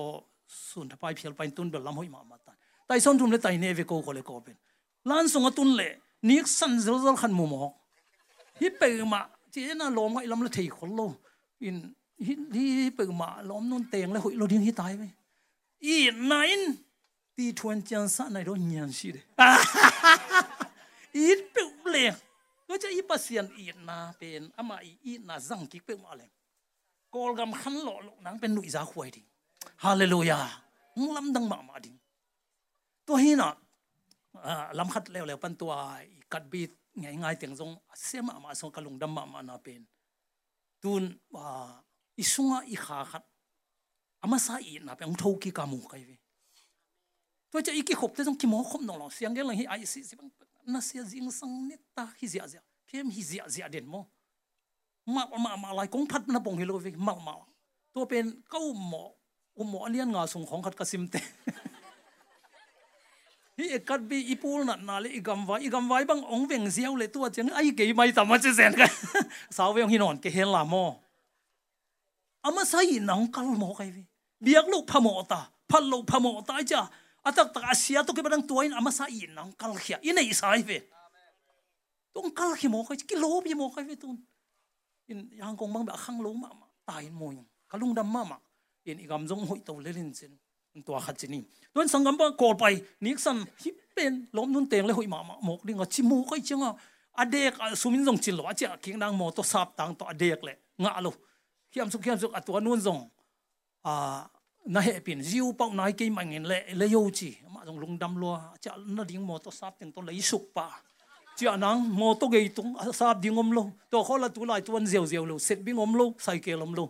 [0.48, 2.52] sun ta pai phial pai tun bel lam hoi ma ma ta
[2.88, 4.58] tai son tum le tai ne ve ko ko le ko ben
[5.10, 5.88] lan sung tun le
[6.28, 7.74] nik san zel zel khan mu mo
[8.60, 9.20] hi pe ma
[9.54, 11.06] chi na lo ngai lam le thei khol lo
[11.68, 11.78] in
[12.20, 15.08] hi hi pe ma lom nun teng le hoi lo ding hi tai ve
[15.80, 16.66] i nine
[17.36, 19.22] ti thuan chang sa nai ro nyan si de
[21.14, 22.12] ít biểu lệ
[22.68, 26.28] tôi cho ít pasien ít na bên ama ít na răng kí biểu mà lệ
[27.12, 29.22] call gam khăn lộ lộ nắng bên nụi giá khuấy đi
[29.78, 30.48] hallelujah
[30.96, 31.90] không lâm đăng mà mà đi
[33.06, 33.56] tôi hi na
[34.74, 35.92] lâm khát leo leo pan tua
[36.30, 39.58] cắt bít ngày ngày tiếng giống xem mà mà xong kalung đâm mà mà na
[39.64, 39.86] bên
[40.82, 41.68] tun à
[42.18, 43.26] isunga i kha khat
[44.22, 46.18] ama sa i na pe ong thau ki kamu kai ve
[47.54, 49.54] to cha ý cái hộp thế trong kim mỏ không nong lòng xiang cái là
[49.54, 50.30] hi ai si si bang.
[50.66, 52.60] Na sia jing sang ne ta hi zia zia.
[52.88, 54.06] Kem hi zia zia den mo.
[55.06, 57.34] Ma ma ma lai kong phat na pong hi lo ve ma ma.
[57.94, 59.12] To pen kau mo.
[59.56, 61.20] U mo alian nga sung khong khat ka sim te.
[63.58, 65.62] Hi ekat bi ipul na na le igam vai.
[65.62, 68.74] Igam vai bang ong veng ziaw le tua chang ai ke mai tama che zen
[68.74, 68.88] ka.
[69.58, 70.18] Saw veng hi non.
[70.18, 71.04] Ke hen la mo
[72.44, 74.04] ama sai nang kal mo kai vi.
[74.44, 75.50] Biak lo phamo ta.
[75.70, 76.90] Phal lo phamo ta cha.
[77.26, 80.62] Atak tak asia to ke badang tuain ama sai nang kal khia in i sai
[80.62, 80.84] ve
[82.14, 84.18] tung kal khi mo kai ki lo bi mo kai ve tun.
[85.08, 88.08] In yang kong bang ba khang lo ma ma tai in mo yang kalung dam,
[88.12, 88.38] ma ma.
[88.86, 90.38] In igam jong hoi to le lin chen
[90.86, 94.86] tua khat chini sang sangam ba kol pai nik san hi pen lom nun teng
[94.86, 96.76] le hoi, ma ma, mok ding a chi mo kai changa
[97.18, 100.54] adek sumin jong chin lo acha king dang mo to sap tang to adek le.
[100.78, 101.14] Nga lo.
[101.74, 103.00] ขี้มสุขี้มสุกอตัวนุ่นจง
[103.86, 104.18] อ่า
[104.76, 108.34] นายเปลี่ยนยิวเป้านายกี่ยมันเงินเละเลยโยจีมาตรงลงดำลัว
[108.64, 110.66] จะนั่งดิ้งมอตสับถึงต้องเลยสุกป่ะ
[111.38, 112.68] จะนั่งมอตเกยตรง
[113.00, 113.60] สับดิ้งอมโล
[113.92, 116.82] ตัวเขาละตัวลายตัวนเจียวเจียวโลเสร็จบิ้งอมโลใส่เกลอมโล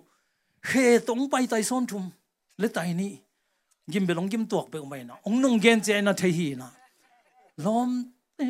[0.68, 0.72] เฮ
[1.08, 2.04] ตรงไปไต่ซ้อนชุม
[2.60, 3.12] และไต่นี้
[3.94, 6.70] ยิ้มไปลงยิ้มตัวไปอมไปนะองนุ่งเกนเจนะเทหีนะ
[7.66, 7.90] ล้อม
[8.38, 8.48] เอ้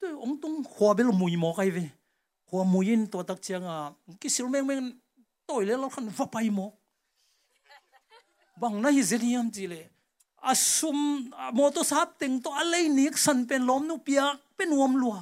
[0.00, 1.78] ตัวองตรงขวบไปลงมุยหมอใครไป
[2.48, 3.76] หัวมุยินตัวตักเชียงอะ
[4.20, 4.80] กิสิลแมงแมง
[5.50, 6.66] toi le lo khan va pai mo
[8.60, 9.82] bang na hi zeniam chi le
[10.52, 10.98] asum
[11.58, 14.24] moto sap teng to alai nik san pen lom nu pia
[14.56, 15.20] pen nuam lua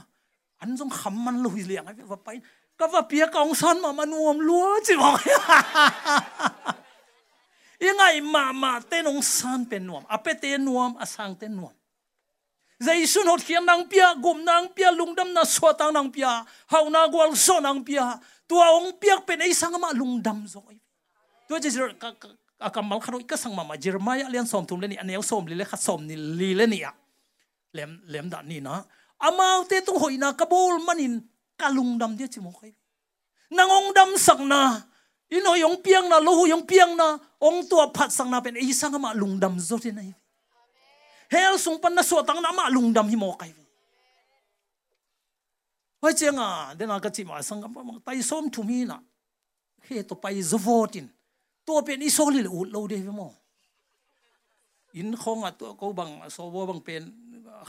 [0.60, 2.36] an jong kham man lu hi liang ai va pai
[2.78, 5.10] ka va pia ka ong san ma man nuam lua chi mo
[7.88, 11.52] ingai ma ma ten ong san pen nuam a pe te nuam a sang ten
[11.58, 11.74] nuam
[12.82, 16.44] zai sun hot khiam nang pia, gum nang pia, lungdam na so tang nang pia,
[16.70, 20.62] hau na gwal so nang pia, tua ong pia pen ai sang ma lungdam zo.
[21.48, 21.70] Tua je
[22.58, 25.54] akamal ka ka sang ma ma jermaya lian som thum le ni anel som le
[25.54, 26.92] le kha som ni li le ni ya.
[27.72, 28.82] Lem lem da ni na.
[29.20, 31.22] Amau te tu hoina kabul manin
[31.56, 32.74] kalung dam dia chi mo kai
[33.50, 34.80] nangong dam sang na
[35.28, 38.72] ino yong piang na lohu yong piang na, ong tua phat sang na pen ei
[38.72, 40.12] sang ma lungdam zo ti nai.
[41.32, 43.52] Hel sung pan na so tang na ma lung dam hi mo kai
[46.00, 48.98] Hoi chenga dena ka chi ma sang pa tai som tu mi na
[49.86, 51.08] he to pai zovotin
[51.68, 53.30] ตัวเป็นอิโซลิลอุดเราเดียวมั้ง
[54.96, 57.02] อินคงอะตัวเขาบังโซวบังเป็น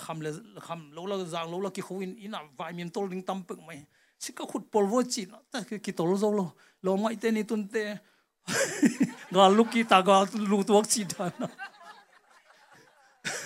[0.04, 0.34] คำเลย
[0.68, 1.82] คำเราเราจางเราเราคิ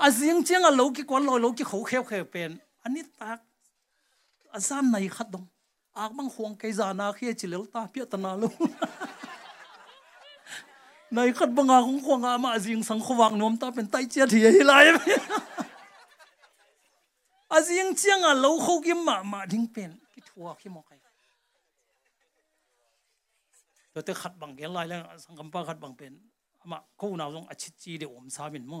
[0.00, 2.50] อาเสียงเจียงอาเลกิกวนลอยเลกิเขาแคบแคบเป็น
[2.82, 3.38] อันนี้ตาก
[4.54, 5.44] อาซานในขัดดง
[5.98, 8.54] อากบังห่วงไกจานาเขียจิเลวตาเพียตนาลุง
[11.14, 14.72] ในขัดบังอาของควงอามาเสียงสังขวังนมตาเป็นไตเจียเทียฮิไล
[17.52, 20.98] อาเสียงเจียงอาเลเขากิมมามาทิ้งเป็นกิทัวขี้มอกเกง
[23.94, 26.12] จะตขัดบังเกลไลแล้วสังกัมปาขัดบังเป็น
[26.60, 28.80] อมาคู่นาวตรงอชิตจีเดี๋ยวอมซาบินมั่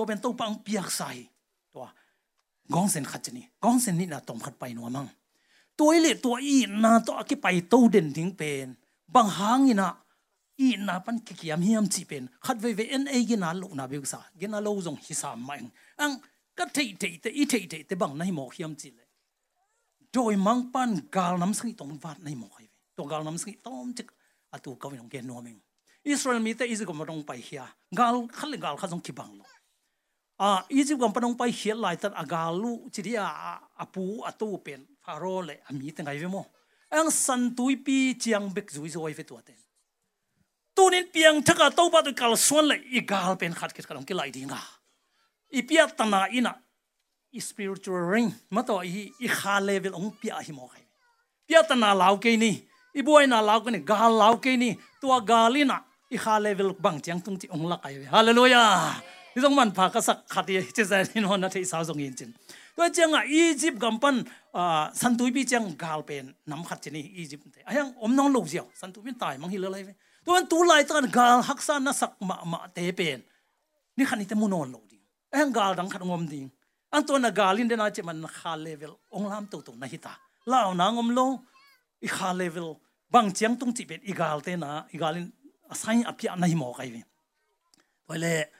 [0.00, 1.10] ตัวเป็นตู้ปังเปียกใส่
[1.74, 1.86] ตัว
[2.74, 5.06] กองเซนขัดจะนี่กองเซนนี่นะตอมขัดไปหนัวมั่ง
[5.78, 8.68] ตัวเลตัวอีนาตัวกี่ไปตู้เด่นทิ้งเป็น
[9.14, 9.90] บางหางอีนะ
[10.60, 15.62] อีนาปันกิยามเฮียมจีเป็นขัดเวเวเอ็นเอกินาลูนาเบิกษากินาลูจงฮิสามมัง
[16.00, 16.10] อัง
[16.58, 19.08] ก็เทเทเตอีเทเทเตบังในหมอกเฮียมจีเลย
[20.12, 22.60] โดยมังปันกาลน้ำสกิตรงวัดในหมอกไอ
[22.96, 24.06] ตัวกาลน้ำสกิต้อมจิก
[24.52, 25.56] อตัวกวินองเกนนัวมิง
[26.08, 27.62] อิสราเอลมีแต่อิสราเอลมาตรงไปเฮีย
[27.98, 29.48] กาลขัดเลยกาลขัดจงคิบังลง
[30.40, 34.56] à ý chí còn panong pai hiel lại tan agalu chỉ đi à apu atu
[34.64, 36.44] pen pharo le ami te ngai ve mo
[36.88, 39.56] ang san tui pi chiang bek zui zoi ve tua ten
[40.76, 43.86] tu nin piang thaka to ba tu kal suan le i gal pen khat kit
[43.86, 44.60] kalong ki lai dinga
[45.52, 46.52] i pia tana ina
[47.32, 50.84] i spiritual ring ma to i i kha level ong pia hi mo khai
[51.46, 52.52] pia tana lau ke ni
[52.98, 56.68] i boy na lau ke ni gal lau ke ni tua galina i kha level
[56.84, 62.30] bang chiang tung ti ong la kai hallelujah ที่ต้องมันพากษักขัดที่จะใส่ในนอนที่สาวสงยินจิน
[62.76, 64.16] ตัวเจ้าอะอียิปต์กำปั้น
[64.56, 69.90] อ่าสันตุยปีเจ้ากาลเป็นน้ำขัดจีนี่อียิปต์ไอ้ยังอมน้องลูกเจียวสันตุยเป็นตายมังฮิลอะไรไป
[70.24, 73.18] ตัวมันตัวลตันกาลฮักษานนัสักมามาเตเป็น
[73.96, 74.98] นี่ขันนี้แต่มุนอนลูกดิ
[75.30, 76.40] ไอ้ยังกาลดังขัดงมดิ
[76.92, 80.12] อันตัวนักกาลินเดน่าจะมันคาเลเวลองลามตัวตัวนาฮิตา
[80.52, 81.20] ลาวนางอมโล
[82.04, 82.68] อีคาเลเวล
[83.14, 85.24] บางเจียงตรงจีเป็นอีกาลเตนะอีกาลิน
[85.70, 87.04] อาศัยอภิอานาฮิโมกไอ้เว้ย
[88.10, 88.59] ตัยปีปนินะจอรันกุนเลมิเตกาลเป็นบางอิตาบาเวสตาริเซฟาโรเตมันตาสันตุยปีจะมันตาบางอิตาโมอาตาตัมโจกาลขัดเลย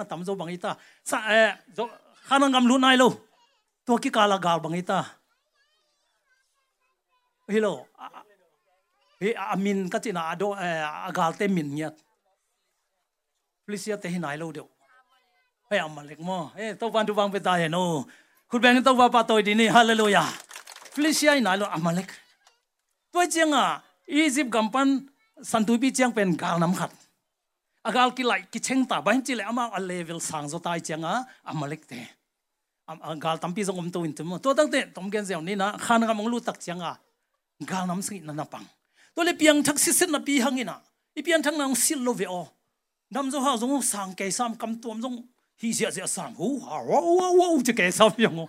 [0.00, 0.70] งตัมโจบางอิตา
[1.10, 1.30] สะเอ
[1.74, 1.78] โจ
[2.28, 3.04] ขานังกำลุนายโล
[3.86, 4.98] ตัวกิกาลากาลบางอิตา
[7.54, 7.68] ฮิโล
[9.18, 10.62] เฮอามินกัจินาโดเอ
[11.04, 11.62] อกาลเตมิ
[13.66, 14.68] นเนี่ย Felicia te hinai lo deu.
[15.70, 16.52] Hey amalek mo.
[16.56, 18.06] Hey to pan tu bang peta he no.
[18.50, 20.28] Khut bang to ba pa toy di ni hallelujah.
[20.94, 22.10] Felicia hinai lo amalek.
[23.12, 24.88] Toi chiang a Egypt gampan
[25.42, 26.92] san tu pi chiang pen gal nam khat.
[27.86, 30.80] agal ki lai ki cheng ta ban chi le ama a level sang zo tai
[30.86, 31.12] changa
[31.50, 32.00] amalek te
[32.90, 35.54] am agal tampi zong om to in tum to tak te tom gen zeu ni
[35.54, 36.92] na khan ga mong lu tak changa
[37.70, 38.66] gal nam si na na pang
[39.14, 40.76] to le piang thak si sit na pi hangina
[41.18, 42.42] i piang thang nang sil lo ve o
[43.10, 45.18] dam zo ha zong sang ke sam kam tuam zong.
[45.62, 48.48] Hi sia sia sang hu ha wo wo wo che ke sam yong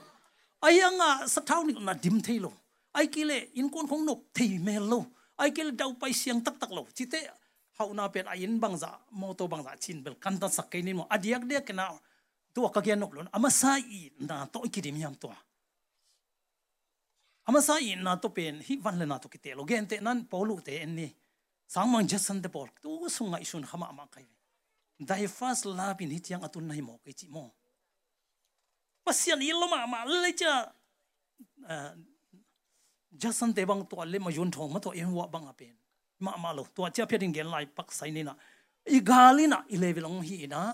[0.62, 2.52] ayanga ah, sa thau ni, na dim thei lo.
[2.94, 5.06] Ai ki le, in kon khong nop thei me lo.
[5.38, 6.88] Ai ki le dau pai siang tak tak lo.
[6.96, 7.20] Chi te
[7.78, 11.06] hau na pen ayin bangza moto bangza chin bel kan ta sakai ni mo.
[11.10, 11.94] Adiak de kana
[12.54, 15.30] to ka gen nok lon ama sa i na to ki dim yam to
[17.48, 19.64] ama sa i na to pen, hi van le na to ki te lo.
[19.64, 21.08] Gen te nan polu te en ni.
[21.68, 24.26] Sang mang jasan te pol tu sunga isun khama ma kai
[25.00, 27.54] thy first love in hitiang atun nai mo ke chi mo.
[29.06, 30.68] Pasian ilo ma ma le cha
[31.70, 31.92] uh,
[33.16, 35.76] jasan te bang to le ma yun thong ma to em wa bang apen
[36.20, 38.34] ma ma lo to cha phetin gen lai pak sai ni na.
[38.88, 40.74] I gali na, i level ong hi na.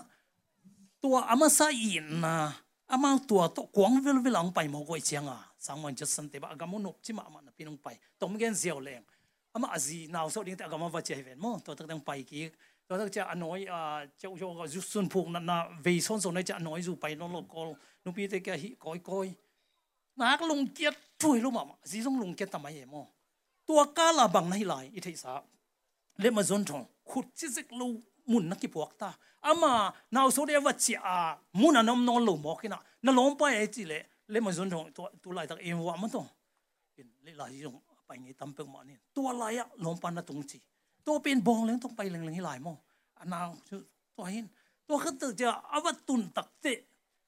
[1.02, 2.52] To ama sa in na,
[2.88, 6.48] ama to to kwang vel vel ang pai mo ko chianga sangman jasan te ba
[6.54, 7.98] agamu nok chi ma ma na pinong pai.
[8.18, 9.04] Tom gen ziaw leng.
[9.54, 12.00] Ama azi naw so ding ta ga ma va che ven mo, to tak dang
[12.00, 12.50] pai ki
[12.86, 16.20] to tak cha anoi a chau chau ga ju sun phuk na na ve son
[16.20, 17.70] so na cha anoi zu pai no lo kol
[18.04, 19.28] nu pi te ka hi koi koi
[20.16, 23.02] nak lung kiet thui lu ma ma zi song lung kiet ta mai mo
[23.68, 25.32] ตัวกาลาบังในหลายอิทธิสา
[26.20, 27.88] เลมาจนทองขุดจิกลู
[28.30, 29.10] มุนนักกิปวกตา
[29.46, 29.72] อามา
[30.14, 31.16] นาโซเดียวัชอา
[31.60, 32.46] มุนานอมนอนลูม
[41.06, 42.74] ตัวเอ็นต้องเลลายงไปนี่ตั้มเป็งมานี่ตัวลายอะลงปันนะตรงจีตัวเป็นบองเลยต้องเล็งๆให้หลายโมอ
[43.18, 43.48] อันนาว
[44.16, 44.46] ตัวเห็น
[44.88, 46.66] ตัวก็ตื่นจะอวตุนตักเต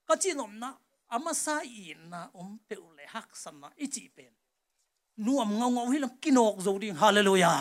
[0.09, 0.71] ก็จีนอมนะ
[1.13, 4.33] อามาซาอินนะอมเปอุเลฮักสันนะอิจีเป็น
[5.27, 7.55] นัวมเงาเงาให้ลังกินอกโจดิฮาเลลูยา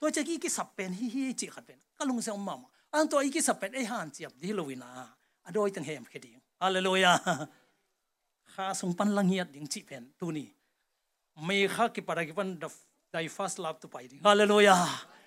[0.00, 2.54] ตัวจะกี้กิสับเป็นฮิฮิจิขัดเป็นก็ลงเสียงมา
[2.92, 4.90] อันตัวอีกิสับเป็นไอ้หันเจียบดีลวินา
[5.46, 7.12] อดอยตั้งเหมคดิงฮาเลลูยา
[8.54, 10.48] ข้าสงปันลังเฮียดดิงจิเป็นตัวนี้
[11.44, 12.72] ไม่ข้ากิปารากิปันดับ
[13.12, 14.76] ได้ฟาสลาบตัวไปดิฮาเลลูยา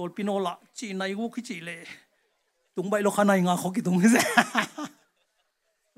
[0.00, 1.78] ตัวปิโนละจีในกูขี้จีเลย
[2.76, 4.24] ตุงใบโลคานายงาเขากี่ตุงเสีย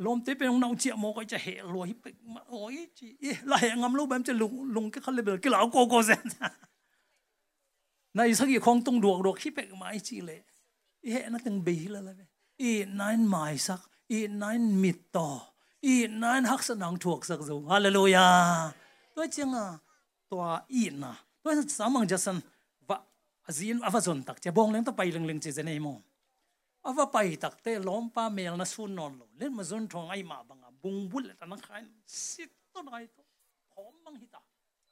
[0.04, 3.06] ลมเตเป็นน้องเจียโมก็จะเหลวยไปมาโอ้ยจี
[3.48, 6.18] ไหลงำลูกแบบจะลุงลุงก็เขาเลยเบลกี่หลาโกโกเสีย
[8.14, 10.38] ในสักกี่องตุงดวกดวกขี้เป็กมาจีเลย
[11.10, 12.14] เฮ้นั่นตึงบีแล้วเลย
[12.62, 13.80] อีนั่นหมายสัก
[14.10, 15.28] อีนั่นมิดต่อ
[15.86, 18.26] อีนั่นฮักสนองถูกสักสูฮาเลลูยา
[19.14, 19.66] ตัวจริงอะ
[20.30, 20.42] ตัว
[20.72, 22.36] อีน่ะตัวสามังจะสัน
[23.50, 26.02] jasan va azin avazon tak che bong leng ta pai leng leng che ne mo
[26.82, 30.10] ava pai tak te lom pa mel na sun non lo len ma zon thong
[30.10, 33.22] ai ma banga bung bul ta na khain sit to nai to
[33.74, 34.40] khom mang hita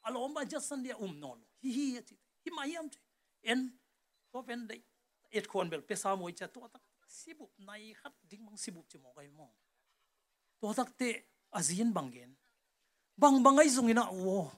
[0.02, 2.98] alom ba jasan dia um non hi hi ti hi ma yam ti
[3.42, 3.78] en
[4.32, 4.82] to pen dei
[5.30, 8.88] et khon bel pe sa moi cha to tak sibup nai khat ding mang sibup
[8.88, 9.50] chi mo kai mo
[10.60, 12.36] to tak te azin bangen
[13.16, 14.50] bang bangai zungina wo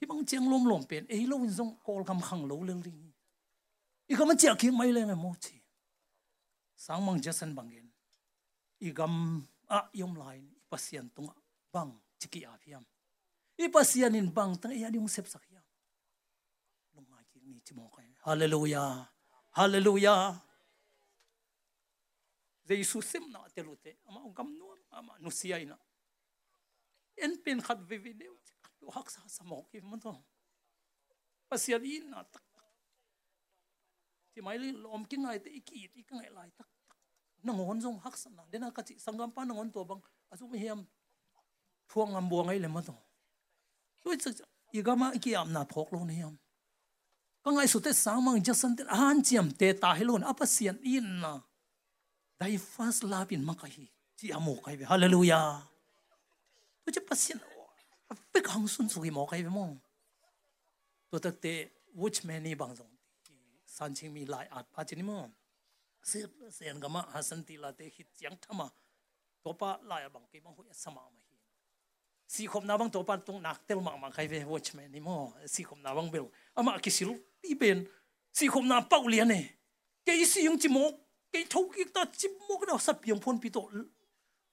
[0.00, 2.82] hi bang cheng lom lom pen ei lo in zong kol kam khang lo leng
[2.82, 3.15] ring
[4.08, 5.56] i kam chia ki mai le mo chi
[6.76, 7.88] sang mang jasan bangin.
[8.80, 11.34] Igam a yom lain ipasian tunga
[11.72, 12.84] bang chiki apiam
[13.58, 15.60] ipasian in bang tang iya yung sep sakya.
[16.94, 19.08] Lungai ni chimo kai hallelujah.
[19.56, 20.36] Hallelujah.
[22.68, 23.96] Jesus sim na telute.
[24.04, 25.78] Ama ugam no ama nusia ina
[27.16, 27.80] en pen khat
[28.82, 30.12] lo hak sa sa mo ki mo to.
[31.48, 32.22] Pasian in na
[34.36, 36.68] ที่หม่ลิลอมกินไงแต่อีกีดอีกไงหลายตัก
[37.46, 39.98] นงอนทรงฮักสนะเดนักจิสังกัมปานงอนตัวบัง
[40.30, 40.80] อาจุไมเฮียม
[41.90, 42.96] พวงงามบัวไงเลยมั้งตัว
[44.04, 44.32] ด้วยสัก
[44.74, 46.34] อีกามาอีกีอำนาจพกลงเนี่ยม
[47.44, 51.34] ก็ไงสุดท้ายสางมังจะสันติอันเจียมเตตาให้ลุนอัปเสียนอินนะ
[52.38, 53.84] ได้ฟาสลาบินมักฮี
[54.18, 55.42] ที่อามูกไงเวฮาเลลูยา
[56.82, 57.38] ตัวจะปัสเสียน
[58.30, 59.70] เป็กขังสุนสุกิมอกไงเบมอง
[61.10, 61.46] ตัวตักเต
[62.00, 62.95] วุชแมนี่บางตรง
[63.96, 65.30] ching mi lai at pa chini mo
[66.02, 66.18] se
[66.50, 68.66] sen gama hasan ti la te hit yang thama
[69.42, 71.36] to pa lai bang ke bang hu sama ma hi
[72.26, 75.00] si khom na bang to pa tung nak tel ma ma khai ve watchman ni
[75.00, 77.10] mo si khom na bang bel ama ki sil
[77.42, 77.78] ti ben
[78.32, 79.40] si khom na pau lian ne
[80.06, 80.96] ke si yung chi mo ke
[81.36, 83.70] cái thâu cái ta chim mua cái nào sắp biếng phun bị tổ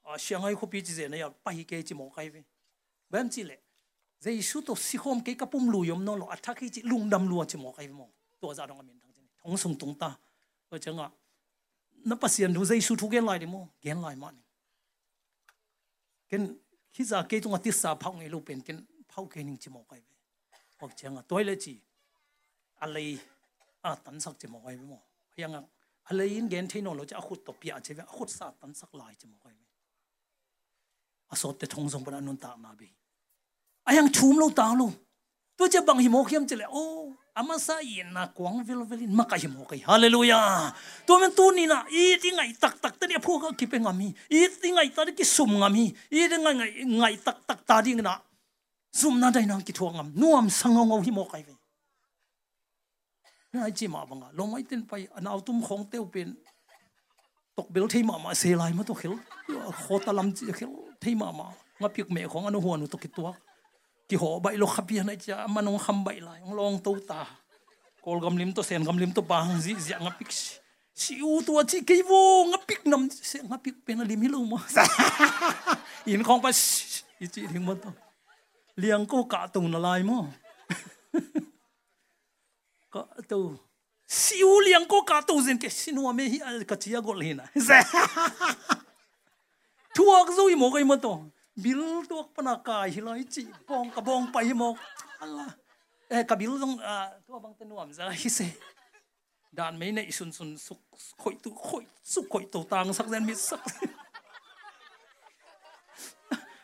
[0.04, 2.44] à sáng ai không biết gì này à bay cái chim mua cái về
[3.10, 3.58] bên chỉ lệ
[4.20, 6.82] dây số tổ si hôm cái cái bung lùi yếm nó lo attack cái chỉ
[6.82, 8.88] lung đâm luôn chim mua cái về mong tổ ra đông
[9.44, 10.10] ทงสงตรงตา
[10.70, 11.04] ก็จะง同什么东大？
[11.04, 11.14] 我讲啊，
[12.06, 13.70] 那不是路在修图跟来的么？
[13.82, 14.40] 跟来嘛呢？
[16.30, 16.60] 跟
[16.94, 20.02] 其实给东啊，第三跑的路边跟跑给你怎么改？
[20.80, 21.78] 我讲啊，对了子，
[22.80, 24.94] 阿雷ติสักจีอะไรอ่าตันซักจมูกไปไ怎么
[25.36, 25.42] 改么？
[25.42, 25.64] ยังอะ
[26.08, 29.48] อะไรยินเกนเที่นอนเราจะขุดตบปียาใช่ไหมขุดซาตันสักลายจมากไป
[31.30, 32.90] อสอบแต่ทงทรงปนันนตานาบี
[33.86, 34.94] อายังชุมเราตาลูก
[38.44, 40.42] วางวิลวิลินมาไกหิมโอไกฮาเลลูยา
[41.08, 45.84] ตัวมันตัวนี้นะอีที่ไงตักตักตะเนี่ยพวกก็คิดเป็นงามีอีที่ไงตาที่สุ่มงามี
[46.14, 46.64] อีที่ไง
[47.00, 48.18] ไงตักตักตาดิ่งนะ
[49.00, 51.50] สุ่มน่าได้นังกิทวงามนัวมสังงงหิมโอไกเว
[53.62, 56.34] ai chi ma banga lo mai ten pai an autum khong teu pen
[57.56, 59.14] tok bel thei ma ma se lai ma to khel
[59.84, 61.46] khota lam chi khel thei ma ma
[61.80, 63.38] nga pik me khong anu huan to ki tuak
[64.08, 67.26] ki ho bai lo khapi na cha manong kham bai lai ong long to ta
[68.04, 70.32] kol gam lim to sen gam lim to bang zi zia nga pik
[70.94, 72.20] si u tua chi ke wo
[72.52, 74.58] nga pik nam se nga pik pen lim hi lo mo
[76.14, 76.52] in khong pa
[77.24, 77.90] i chi thing mo to
[78.82, 80.28] liang ko ka tu na lai mo
[82.94, 83.58] có tu
[84.46, 87.46] u liang ko ka tu zen ke sinwa me hi al chi chia gol hina
[90.38, 91.14] zo i mo cái mo to
[91.56, 94.76] bil thuốc pana kai hi lai chi bong ka bong pai mo
[95.20, 95.50] Allah
[96.10, 98.46] eh ka bil dong à thuốc bang tên nuam ra hi se
[99.52, 100.78] đàn mấy này sun sun suk
[101.18, 103.60] khoi tu khoi suk khoi tu tang sắc gen mi sắc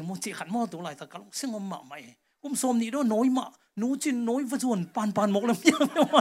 [0.01, 1.97] วมันจีขันมอตัวลายตะกัลซึ่งมันมาไม่
[2.41, 3.45] กุมสมนี่ด้วยน้อยมา
[3.81, 6.15] นูจินน้อยส่วนปานปานมกแล้วยังไม่ม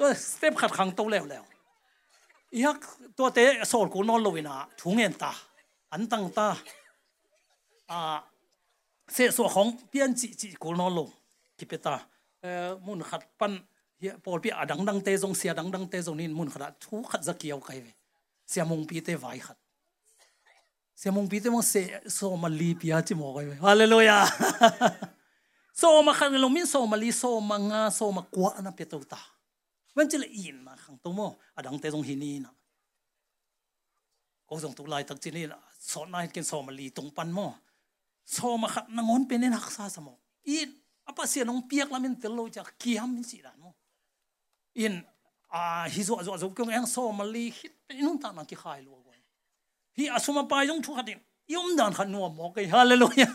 [0.00, 1.44] าก็สเต็ปขัดขังโตแล้วแล้ว
[2.64, 2.78] ยัก
[3.18, 5.32] ตัวเตะโซลกูนอนลวินะถุงเงินตา
[5.92, 6.48] อันตั้งตา
[7.90, 8.18] อ่า
[9.12, 11.08] เสียส่วนของเปลี่ยนจีจีกูนอนลง
[11.58, 11.94] กิเปตา
[12.40, 13.52] เอ่อมุนขัดปัน
[13.98, 17.78] เฮียปอลปีอาดังดังเตจงเสียดังดังเตจงนี่มุนขัดทุกขัดจะเกี่ยวกัน
[18.50, 19.56] เสียมงปีเตไว้ขัด
[21.00, 24.28] se mong pite mong se so ma li pia chi mo kai hallelujah
[25.80, 28.68] so ma khan lo min so ma li so ma nga so ma kwa na
[28.68, 29.16] pe to ta
[29.96, 31.26] วันจะละอินนะขังตัวมอ
[31.56, 32.52] อดังเตตรงหินีนะ
[34.48, 35.44] ก็ส่งตุลายตักจีนี่
[35.90, 37.46] สอนนายกินสอมาลีตรงปันมอ
[38.34, 40.18] สอมาขัดนางอนเป็นในนักษาสมอง
[40.48, 40.68] อิน
[41.06, 43.70] อปเสียนองเปียกแล้วมันเตลโลจากเกียฮัมมินสีดานมอ
[44.78, 44.94] อิน
[45.52, 45.62] อ่า
[45.94, 49.20] ฮิโซะจบกงเองสอมาลีคิดเป็นนุ่นตานังกิขายลัวก่อน
[49.96, 51.18] ฮีอาสมาปายยงทุกขัดิน
[51.54, 53.30] ยมดานขันนัวหมอกไอ้ฮาเลลูยา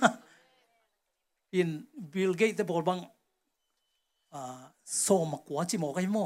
[1.55, 1.69] อิน
[2.11, 2.99] บิลเกตจะบอกบัง
[4.33, 4.61] อ่า
[5.05, 6.25] สอมากว่าจิหมอกไอ้มอ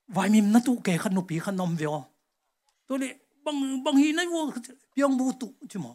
[0.09, 1.87] vài mình nó tu kể khát nu pi khát nom về
[2.87, 3.15] tôi đấy
[3.53, 4.51] bằng bằng hi này vô,
[4.97, 5.91] biang vô tụ, chứ mà.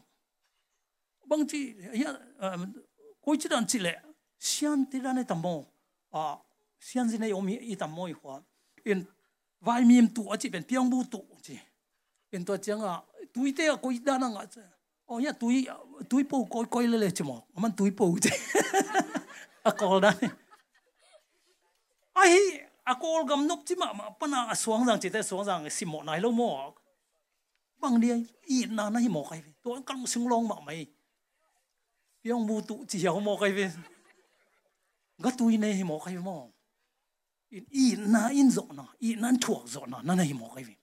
[1.25, 2.57] Bằng chỉ hiện ờ,
[3.25, 3.99] coi chỉ đàn chỉ lệ,
[4.43, 5.63] xian thì ra này tầm mò
[6.11, 6.35] à
[6.79, 8.41] xian gì này ôm hi tầm mò hoa
[8.83, 9.03] in
[9.61, 11.57] vai miếng tụ chỉ bên biang vô tụ chỉ
[12.29, 13.01] in tôi chăng à
[13.33, 14.45] túi tê à, coi đa năng à
[15.05, 15.65] ô nhá ờ, túi
[16.09, 17.35] túi bầu coi coi lệ à, à, chứ mà.
[17.53, 18.29] Mà túi bầu chứ
[19.63, 20.31] à coi đa này.
[22.13, 22.37] Ai
[22.83, 25.69] à coi gầm nóc chứ mà mà bữa nào xuống rằng chỉ tay xuống rằng
[25.69, 26.71] xì mỏ này lâu mò
[27.83, 30.85] bằng đi in nó nó hi một cái tôi căng sưng lông mà mày.
[32.23, 33.71] Biếng mu tụ chỉ hiểu một cái về.
[35.17, 36.41] Gắt tôi này hi một cái mò
[37.49, 40.63] in in na in rõ nó in nan chuộc rõ nó nó này một cái
[40.63, 40.73] về.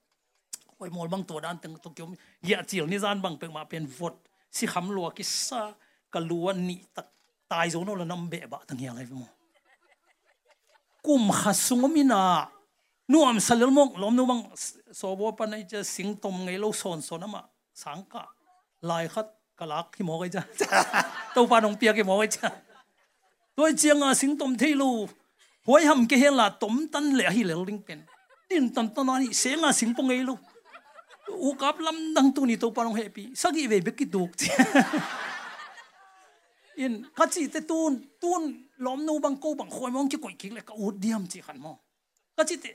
[0.76, 3.64] Quay mồi bằng tổ đan từng tôi kiếm dạ chiều ni gian bằng từng mà
[3.64, 4.12] bên vượt
[4.52, 5.72] si khám lúa cái sa
[6.12, 7.06] cả lúa nị tắc
[7.48, 9.26] tài giống nó là năm bệ bạ từng hiểu cái về mà
[11.02, 12.48] cùng khát sung mina
[13.12, 14.40] นู่มสลมงล้มนู่บัง
[15.00, 17.42] สวปนัยจะสิงตมไงเราโซนโซนมา
[17.82, 18.22] สังกะ
[18.90, 19.26] ลายคัด
[19.58, 20.42] กะลักที่หมอไจ้ะ
[21.34, 22.46] ตัวปานองเปียกที่หมอไจ้ะ
[23.56, 24.90] ตัวเจียงอ่สิงตมที่ลู
[25.66, 27.98] หวยหำเกเฮลาตมตันเหลือฮิเหลลิงเป็น
[28.48, 30.34] ดินตันตอนนี้เสียงอ่สิงปงไงลู
[31.42, 34.50] อุกับลำดังตัวนี้ตัวปานองเฮปีสักอีเวบกิดูกจ้ะ
[36.80, 37.92] อินกัจจิเตตูน
[38.22, 38.42] ตูน
[38.86, 41.76] ล้มนูบังโกบังคอยมองจะก่อยคิกเลยก็อุดเดียมจีขันมอง
[42.36, 42.66] กัจจิเต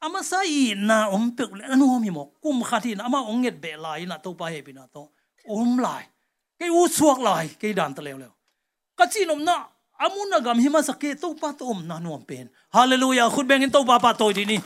[0.00, 4.04] ama sai na om pek le anu mi mo kum khatin ama onget be lai
[4.06, 5.08] na to pa he bina to
[5.48, 6.04] om lai
[6.58, 8.32] cái u suak lại cái đàn ta leo leo
[8.96, 9.66] cái chi nom na
[9.98, 13.70] amun na gam hima sakhe to pa to om na nuam pen hallelujah khut bengin
[13.70, 14.58] to pa pa tôi đi ni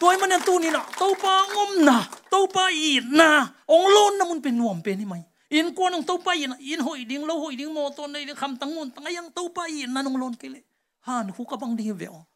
[0.00, 4.18] tôi man tu ni na to pa ngom na to pa i na ong lon
[4.18, 7.04] na mun pen nuam pen ni mai in ko nang to pa in in hoi
[7.04, 9.86] ding lo hoi ding mo to nei kham tang mun tang ayang to pa i
[9.86, 10.60] na nong lon kele
[11.00, 12.26] han hu ka bang ding veo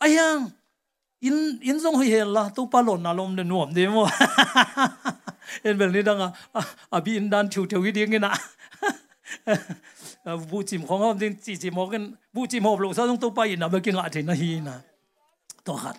[0.00, 0.50] ayang
[1.28, 4.04] in in zong hoi hel la to pa lon na lom de nuam de mo
[5.66, 6.60] en bel ni dang a
[6.96, 8.30] a bi in dan thiu thiu gi ding na
[10.50, 13.20] bu chim khong hom ding chi chi mo gen bu chim hop lo sa dong
[13.20, 14.74] to pa in na ba ki nga the na hi na
[15.64, 15.96] to khat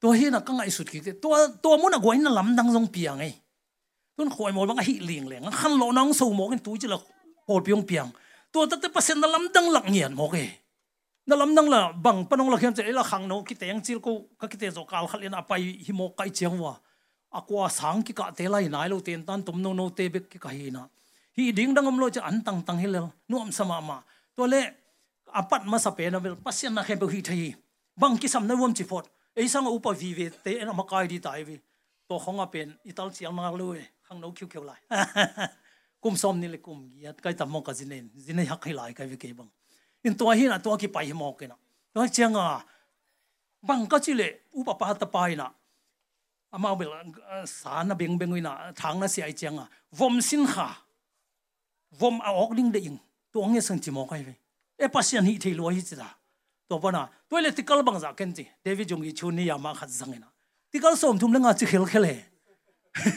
[0.00, 1.28] to hi na ka ngai sut ki to
[1.62, 3.34] to mo na goin na lam dang zong piang ai
[4.16, 6.72] tun khoi mo bang a hi ling leng khan lo nang so mo gen tu
[6.80, 6.98] chi la
[7.46, 8.08] pol piong piang
[8.52, 10.44] to ta te pasen na lam dang lak ngian mo ke
[11.26, 13.98] na lam dang la bang panong la khiam che la khang no ki teng chil
[13.98, 16.74] ko ka ki te zo kal khal in apai hi mo kai chiang wa
[17.34, 20.30] akwa sang ki ka te lai nai lo ten tan tum no no te bek
[20.30, 20.86] ki ka hi na
[21.36, 23.98] hi ding dang am lo cha an tang tang hilel nu am sama ma
[24.36, 24.60] to le
[25.40, 27.54] apat ma sa pe na vel pasien na khem hi thai
[28.00, 30.84] bang ki sam na wom chi phot ei sang upa vi ve te na ma
[30.90, 31.56] kai di tai vi
[32.08, 34.80] to khong a pen ital chiang na lo e khang no khiu khiu lai
[36.02, 38.72] kum som ni le kum gi at kai tam mo ka jinen jine hak hi
[38.78, 39.50] lai kai vi ke bang
[40.06, 41.56] in to hi na to ki pai mo ke na
[41.94, 42.46] to chiang a
[43.68, 44.28] bang ka chi le
[44.58, 45.46] upa pa ta pai na
[46.54, 46.92] ama bel
[47.44, 49.64] sana beng beng ina thang na si ai changa
[49.98, 50.68] vom sin kha
[52.00, 52.98] vom a ok ding de ing
[53.32, 54.34] to nge sang chi mo kai ve
[54.84, 56.08] e pasian hi thei lo hi cha
[56.68, 59.74] to bana to le tikal bang za ken ti david jong gi chuni ya ma
[59.78, 60.28] khat zang ina
[60.72, 62.14] tikal som thum lenga chi khel khele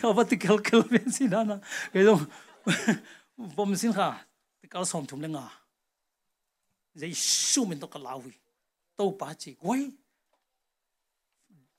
[0.10, 1.56] aba tikal khel ben si na na
[1.94, 2.24] ke dong
[3.56, 4.08] vom sin kha
[4.62, 5.46] tikal som thum lenga
[6.96, 8.34] zai su min to ka lawi
[8.98, 9.92] to pa chi goi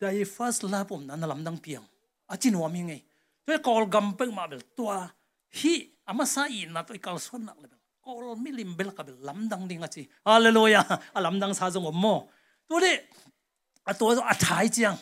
[0.01, 1.85] dai first lap om nan lam dang piang
[2.29, 3.03] a à, chin wa mi ngai
[3.47, 5.11] to kol gam pe ma bel tua
[5.61, 5.75] hi
[6.07, 7.69] ama sa i na to kal son nak le
[8.05, 10.87] kol mi lim bel ka bel lam dang ding a chi hallelujah.
[11.17, 12.15] A lam dang sa jong mo
[12.69, 12.95] to le
[13.91, 14.99] a to a thai chiang.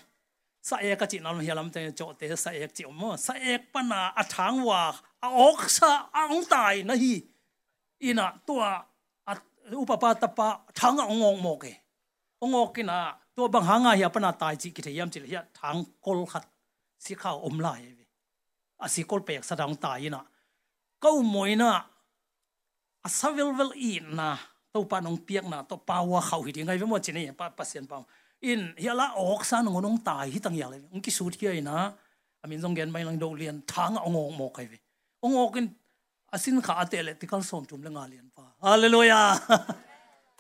[0.60, 3.16] Sa e ka à, chi nam hi lam te cho te sa e chi mo
[3.16, 4.80] sa e pa na à, a thang wa
[5.26, 7.14] a ok, sa a ong tai na hi.
[8.08, 8.70] Ina tua
[9.70, 11.72] to a upapa tapa thang ong ong mo ke
[12.42, 12.98] ong ok na
[13.38, 16.44] ตัวบางหางาเฮียปนาตายจิกิเทียมจิเฮียทางกลขัด
[17.04, 17.80] สิข้าวอมลาย
[18.82, 20.24] อาสิกลเปียกสดังตายนะ
[21.02, 21.70] ก็มวยนะ
[23.04, 24.30] อาสวิลวิลอินนะ
[24.74, 28.02] ตัวปานองเปียกนะตัวปาวเขาหิดยังไงไม่หมดจีนี่ปาปัสเซียนปาว
[28.44, 31.78] อินเฮียละออกซานงนองตายที่ตั้งอย่างเลยองกิสูดเฮียนะ
[32.40, 34.72] อามินทรงเกนไม่ลังโดเรียนทางองงงโมกไอ้เว
[35.22, 35.64] องงกิน
[36.34, 39.28] asin kha ate le tikal som tum le ngalian pa hallelujah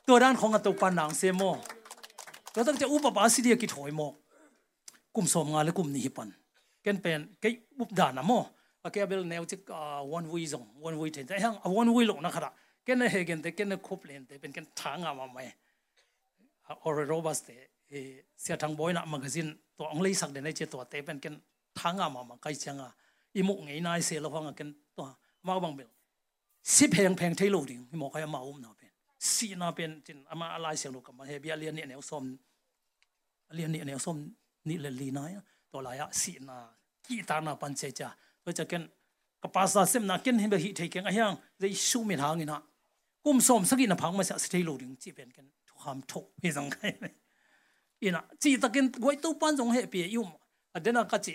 [0.08, 1.42] ตัวด้านของตัวปานนางเซโม
[2.54, 4.00] ก็ตั้งแต่อุปปาสิเดียกิถอยโม
[5.16, 6.28] กุมสมงานและกุมนี้ปัน
[6.82, 8.32] เกันเป็นเกี่อุปดานนะโม
[8.84, 9.70] อาเกเบลแนวจิก
[10.12, 12.52] วันวีซงวันวีเทนแต่ยังวันวีลงนะครับ
[12.84, 15.38] เกันเฮกันแต่เกันคบเลนแต่เป็นกันทางอะมาไหม
[16.82, 17.48] ออร์โรบัสเต
[18.40, 19.46] เสียทางบอยนะมักซิน
[19.78, 21.34] ตัวอังเลยสักเดนในเจตัวเตเป็นกัน
[21.80, 22.90] ทางอะมามาใกล้จังอะ
[23.34, 25.06] อีมุกไงนายเสียแล้วฟังกันตัว
[25.46, 25.90] มาบังเบล
[26.74, 28.90] สิเพงเพงเทโลดิ่งหมอกใครมาอุ้มนาเป็น
[29.34, 32.24] สีนาเป็นจินอามาอะไรเสียงลูกกับมาเฮบียเลียนเนี่ยแนวส้ม
[33.54, 34.16] เลียนเนี่ยแนวส้ม
[34.68, 35.30] นี่เลยลีนาย
[35.72, 36.56] ตัวลายสีนา
[37.04, 38.08] กีตานาปันเจจ้า
[38.44, 38.82] ตัวจะกัน
[39.42, 42.60] กับภาษาเซมนาเกันเห็นแบบฮิตเทกันอะไรอย่างเลยชูมินหางนะ
[43.24, 46.94] กุ้มส้มสักอินะพังมาเสียสเทโลดิ่งจีเป็นกันทุกคำทุกไม่สังเกต
[48.02, 50.28] อินะจีตะกันไว้ตู้ปันจงเฮปียุ่ม
[50.74, 51.34] อันเดน่าก็จี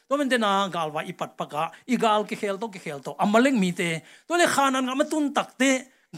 [0.11, 3.81] ตัวมันเดนากาลว่าอีปัดปากะอีกาลก็เคลโตก็เคลโตอัมมาเล็งมีเต
[4.27, 5.63] ตัวเลขานันกามาตุนตักเต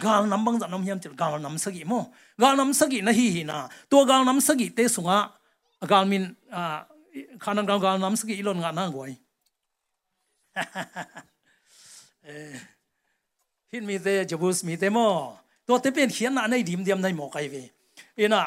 [0.04, 1.94] กาลน้ำบังจันน้ำเยมจิตกาลน้ำสกิโม
[2.41, 3.58] กาลน้ำสกินะฮีฮีนะ
[3.91, 5.20] ตัวกาลน้ำสกิเตสุงะ
[5.91, 6.24] กาลมิน
[6.56, 6.78] อ่า
[7.44, 9.12] ขานันกาลกาลน้ำสกิอีหลอนงานน่ากวย
[13.72, 14.98] หินมีเตจะบุสมีเตโม
[15.68, 17.56] ตัวเตเป็นเขียนนะในดิมเดียมในหมอกไกเว
[18.20, 18.44] อีน่ะ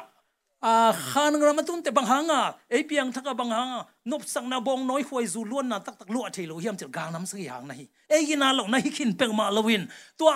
[0.64, 0.74] อา
[1.10, 3.68] คานงระมตุ้นแต่บางหางอะไอเปียงทักบางหาง
[4.10, 9.82] นบสังนาบงน้อยหวยจูล้วนน่ะตักตักลวดเทโลูเฮียมจิตกลางน้ำสีหางนะฮีไอยินาหลงนะฮิคินเปีงมาลวิน
[10.20, 10.30] ตัว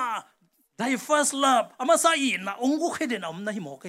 [0.78, 3.84] ได้ first love อามาซาอินนะองกุเขเดนอมนะฮิโมเก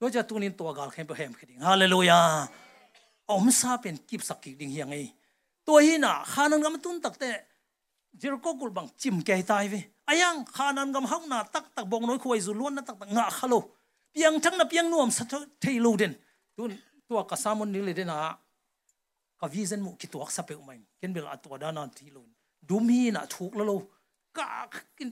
[0.00, 2.20] ก็จะตัวนี้ตัวกาลเข้มเปแฮมเคดิงฮาเลลูยา
[3.30, 4.98] อมซาเป็นกิบสกกิดิ่งเฮียงไอ
[5.68, 7.30] ตัวฮีน่ะคานังกระมตุ้นตักแต่
[8.18, 9.74] เจิโกกุลบังจิมแกตายเว
[10.08, 13.54] อายังคานังระมาหักน่ะตักตักบงน้อยหวยจูล้วนน่ะตักตักงะคาโล
[14.12, 16.12] เปียงทั้งนับเปียงนวมสัตว์ที่ลูเดน
[16.56, 16.66] ตัว
[17.08, 18.18] ตัวกษัตริย์มันนี่เลยเด่นนะ
[19.40, 22.22] ก็วิจันมุกิตัวสับเปอมันเห็นเบลอตัวด้านนที่ลู
[22.68, 23.66] ดูมีน่ะถูกแล้ว
[24.36, 24.44] ก็
[24.98, 25.08] กิน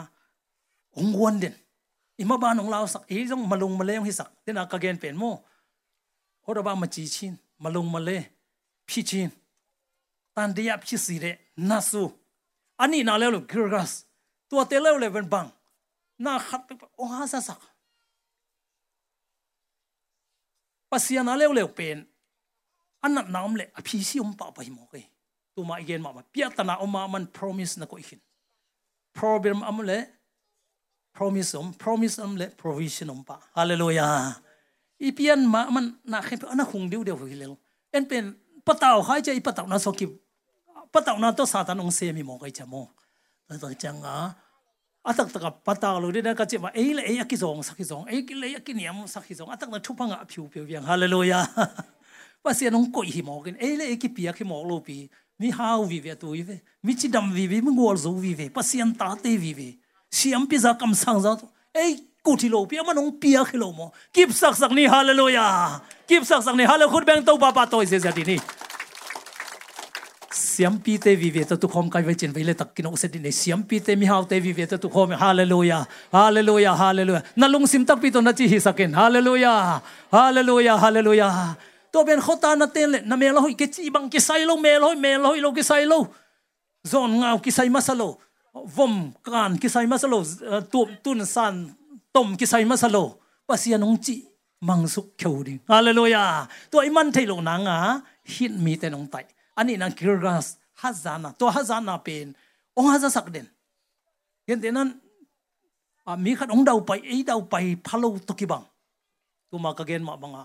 [0.95, 1.57] hon khadong pe ding inong mem gal ma sa pen hin mi hi na hei
[1.57, 1.66] ti lu
[2.19, 5.23] อิมาบานของเราสักอีต้องมาลงมาเล่มให้สักเดนากาเกนเปลี่ยนโม
[6.43, 8.17] โอดบามาจีชินมาลงมาเล่
[8.87, 9.29] พี่ชิน
[10.35, 11.25] ตันเดียพี่สีเด
[11.69, 12.05] น่าสู้
[12.79, 13.91] อันนี้นาเล่ลูกกิรกัส
[14.49, 15.45] ตัวเตเลเลยเป็นบัง
[16.25, 16.61] น่าขัด
[16.97, 17.59] โอ้ฮาสัสัก
[20.89, 21.97] ปัสยานาเล่เลยเป็น
[23.01, 25.03] อันนั้นน้ำเละพี่ชิอมปะไปหมดเลย
[25.55, 28.21] ตัวมาเย็นมาเปียตนาออกมามัน promise นะก็อีก
[29.17, 30.01] problem อันเลย
[31.17, 34.37] promise om promise om le provision om pa hallelujah
[35.09, 37.53] ipian ma man na khe na khung diu deu hi lel
[37.97, 38.25] en pen
[38.67, 40.07] pataw khai che pataw na so ki
[40.93, 42.81] pataw na to satan ong se mi mo kai chamo
[43.47, 44.17] ta ta chang a
[45.09, 47.85] atak taka pataw lo de na ka che ma ei le ei akizong sak ki
[47.91, 50.85] zong ei ki le akiniam sak ki zong atak na thu panga phiu phiu yang
[50.89, 51.45] hallelujah
[52.43, 55.09] pasian ong koi hi mo kin ei le ei ki pia ki mo lo pi
[55.39, 58.11] mi hau vi ve tu vi ve mi chi dam vi vi mi ngol zo
[58.25, 59.69] vi ve pasian ta te vi ve
[60.17, 61.37] siam pi za kam sang za
[61.77, 61.93] ei
[62.25, 63.93] kuti lo pia ama pia khilo mo.
[64.13, 65.81] Kip sak sak ni, hallelujah.
[66.07, 66.91] Kip sak sak ni, hallelujah.
[66.93, 68.37] Khut bang to ba toy se zati ni.
[70.31, 72.95] Siam pi te vi ve ta tu khom kai ve chen ve le tak kino
[72.95, 73.31] se di ni.
[73.31, 75.85] Siam pi te mi hau te vi ve ta tu khom, hallelujah.
[76.11, 77.23] Hallelujah hallelujah.
[77.35, 81.57] Na lung sim tak pi to na chi hi sakin hallelujah hallelujah hallelujah.
[81.91, 84.57] To ben khota na ten le, na me lo ke chi bang ke sai lo,
[84.57, 86.07] me lo me lo lo ke sai lo.
[86.87, 88.26] Zon ngau ki sai masalo
[88.65, 90.23] vom kan ki sai masalo
[90.71, 91.55] tu tun san
[92.13, 93.03] tom ki sai masalo
[93.47, 94.15] pasia nong chi
[94.67, 97.77] mangsuk kheu ding hallelujah to iman thailo na nga
[98.25, 99.25] hit mi te nong tai
[99.59, 102.33] ani nang kirgas hazana to hazana pen
[102.77, 103.47] ong haza sak den
[104.47, 104.89] yen tenan
[106.05, 108.65] a mi khat ong dau pai ei dau pai phalo to ki bang
[109.49, 110.43] tu ma ka gen ma banga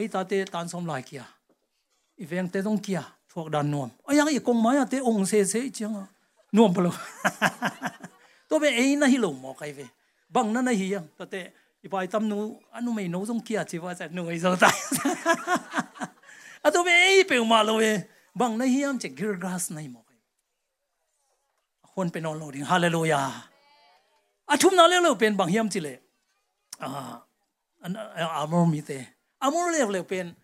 [0.00, 1.24] ei ta te tan som lai kia
[2.22, 5.60] iveng te dong kia thuak dan nuam ayang i kong maya te ong se se
[5.76, 6.04] changa
[6.54, 6.90] nuông balo
[8.48, 9.86] tôi bé ấy na hi lo mo cái về
[10.28, 11.50] bằng na na hi yang tôi te
[11.82, 14.70] ipai tam nu anu mai no jong kia chi wa sa nu ai zo ta
[16.62, 18.02] à tôi bé ấy pe ma lo về
[18.34, 20.18] bằng na hi am che gir grass nai mo cái
[21.82, 23.30] hôn pe non lo ding hallelujah
[24.46, 25.98] à thum na le lo pen bằng hiam chi le
[26.78, 26.88] à
[27.80, 29.04] an amor mi te
[29.38, 30.34] amor le le pen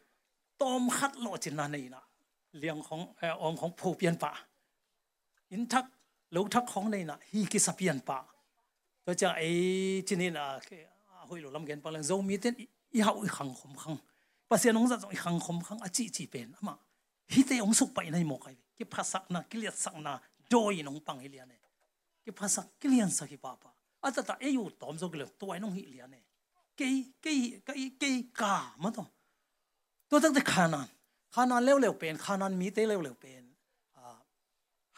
[0.58, 2.00] tom khat lo chin na nei na
[2.52, 3.06] liang khong
[3.38, 4.32] ong khong phu pian pa
[5.50, 5.84] in thak
[6.30, 8.18] lo thak khong nei na hi ki sapian pa
[9.04, 10.46] to cha ai chinin a
[11.28, 12.54] hoi lo lam gen pa lang zo mi ten
[12.96, 13.98] i hau i khang khom khang
[14.48, 16.74] pa se nong za zo i khang khom khang a chi chi pen ama
[17.32, 20.12] hi te ong suk pai nei mo kai ki phasak na ki liat sak na
[20.50, 21.56] doi nong pang hi lian ne
[22.24, 23.70] ki phasak ki lian sa ki pa pa
[24.06, 26.20] a ta ta e yu tom zo gele to ai nong hi lian ne
[26.78, 26.86] ke
[27.24, 27.32] ke
[27.66, 28.10] ke ke
[28.40, 29.04] ka ma to
[30.08, 30.88] to tak te khanan
[31.34, 33.44] khanan lew lew pen khanan mi te lew lew pen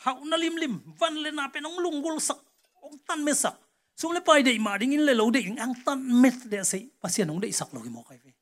[0.05, 2.39] hau na lim lim van le na pen ong lung gul sak
[2.83, 3.57] ong tan me sak
[3.95, 6.79] sum le pai dei ma ding in le lo dei ang tan met de se
[7.03, 8.33] pasien ong dei sak lo mo kai ve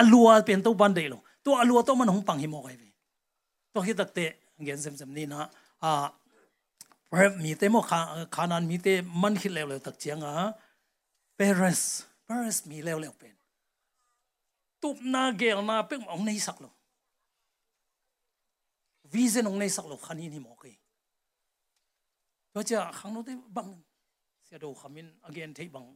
[0.00, 2.76] alua pen to ban dei lo to alua to man hong pang hi mo kai
[2.80, 2.88] ve
[3.72, 4.24] to hi tak te
[4.66, 5.48] gen sem sem ni na
[5.82, 5.90] a
[7.12, 8.00] rep mi te mo kha
[8.34, 10.32] khanan mi te man hi le le tak chiang a
[11.38, 11.82] peres
[12.26, 13.36] peres mi le le pen
[14.80, 16.70] tup na gel na pe ong nei sak lo
[19.12, 20.72] vision ong nei sak lo khani ni mo ke
[22.52, 23.70] to cha khang no te bang
[24.46, 25.86] sia do khamin again thei bang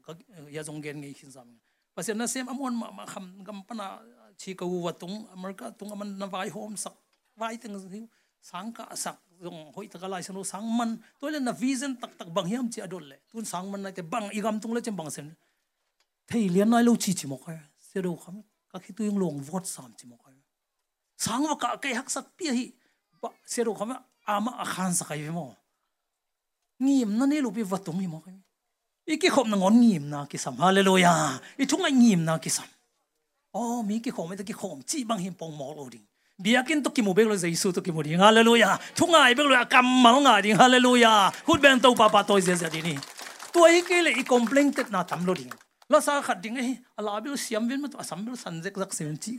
[0.55, 1.49] ya jong gen ngei khin sam
[1.95, 3.87] pasen na sem amon ma ma kham gam pana
[4.41, 6.95] chi ka wa tung america tung aman na vai home sak
[7.37, 7.77] vai teng
[8.43, 10.91] sang ka sak jong hoi ta lai sanu sang man
[11.21, 13.91] to le na vision tak tak bang hiam chi adol le tun sang man na
[13.97, 15.29] te bang igam tung le chem bang sen
[16.29, 17.53] thei lian nai lo chi chi mo ka
[17.87, 18.37] sia do kham
[18.71, 20.31] ka khi tu yung long vot sam chi mo ka
[21.25, 22.65] sang wa ka ke hak sak pi hi
[23.45, 23.93] sia do kham
[24.27, 25.55] ama akhan sa kai mo
[26.83, 28.39] ngim na ne lu pi vatum hi mo kai
[29.07, 32.69] iki khom na ngon ngim na ki sam hallelujah i thunga ngim na ki sam
[33.55, 36.07] oh mi ki khom ta ki khom chi bang him pong mo lo ding
[36.43, 39.47] biakin to ki mo bek lo jesu to ki mo ding hallelujah thunga ai bek
[39.47, 43.01] lo kam mal nga ding hallelujah hut ben to pa pa to je je ding
[43.53, 45.51] to ai ke le i complain tet na tam lo ding
[45.91, 48.79] lo sa khat ding ai ala bil siam bin ma to asam bil san jek
[48.83, 49.39] zak sem chi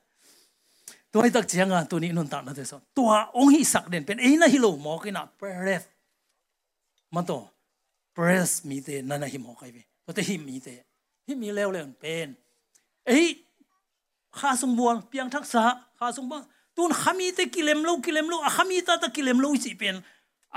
[1.13, 5.83] ตัวไอ้ตักเจียงอะตัวนี้นนตักนะเดสตัวองค์ฮิสักเด่นเป็นไอ้น่ะฮิโลหมอกินะเปรฟ
[7.15, 7.41] มันตัว
[8.15, 10.67] press มีเตนั่นนะฮิมอใครเว้ตัวแต่ฮิมมีเต
[11.27, 12.27] ฮิมมีแล้วเลยเป็น
[13.07, 13.19] เอ้
[14.39, 15.63] ข้าสมบูรณ์เพียงทักษะ
[15.99, 16.45] ข้าสมบูรณ์
[16.75, 19.95] ตุนขามีเตกิเลมโลกิเลมโลอะขามีตาตะกิเลมโลสิเป็น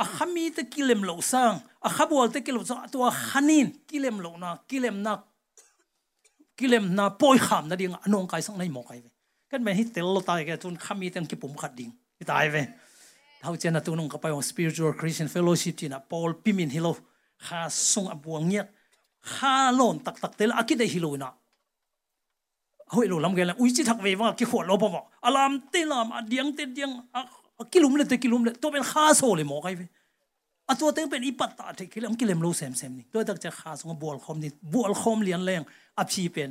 [0.00, 1.52] อะขามีเตกิเลมโลสัง
[1.84, 5.20] อะขาบัวเตกิเลมสังตัวขานินกิเลมโลนะกิเลมนัก
[6.58, 9.13] กิเลมนาปอยขามนะดิ่งอนงไกสังในหมอไกเว้
[9.54, 11.90] กันแม่ฮิเตลโลตายแกตุนขามีเตงกิปุ่มขัดดิ่ง
[12.30, 12.62] ตายเว้
[13.40, 16.88] เท่าเจนตุนงก็ไปของ spiritual Christian fellowship จีนะปอลปิมินฮิโล
[17.46, 17.60] ข้า
[17.92, 18.64] ส่งอบวงเงีย
[19.34, 21.32] ข้าโลนตักตักเตลอากิได้ฮิโลนะ
[22.92, 26.90] เฮ้ยรู้ลำเกลอุ้ยจิทักเวว่ากี่ขวดลบบ่อารามเตลามอดียงเตดียง
[27.72, 29.82] กิลุมเลยเตกิลุมเลยตัวเป็นข้าโซเลยหมอไงเว
[30.68, 35.62] อะตัวเต็งเป็นอีปัตตาเทกิลมกิเลมโลเซมเซมนี่ตัวตักจะข้าสงบัวคอมนี่บัวคอมเลียนแรง
[35.98, 36.50] อภิเป็น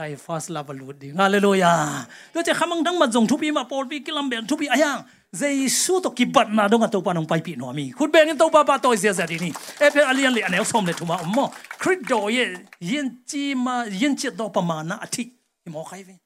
[0.00, 1.74] ได้ฟาสลาบลูดดีฮาเลลูยา
[2.32, 4.98] ตัวจะขมังทั้งมาจงทุบีมาปอลปีกิลัมเบนทุบีอายัง
[5.32, 8.34] Giêsu to ki bat na dong to pa nong pai pi no mi khut beng
[8.36, 9.50] to pa pa to sia sa di ni
[9.84, 11.44] e pe alian le anel som le thuma mo
[11.78, 15.30] khrit do ye yin chi ma yin chi do pa ma na athi
[15.70, 16.18] mo khai ve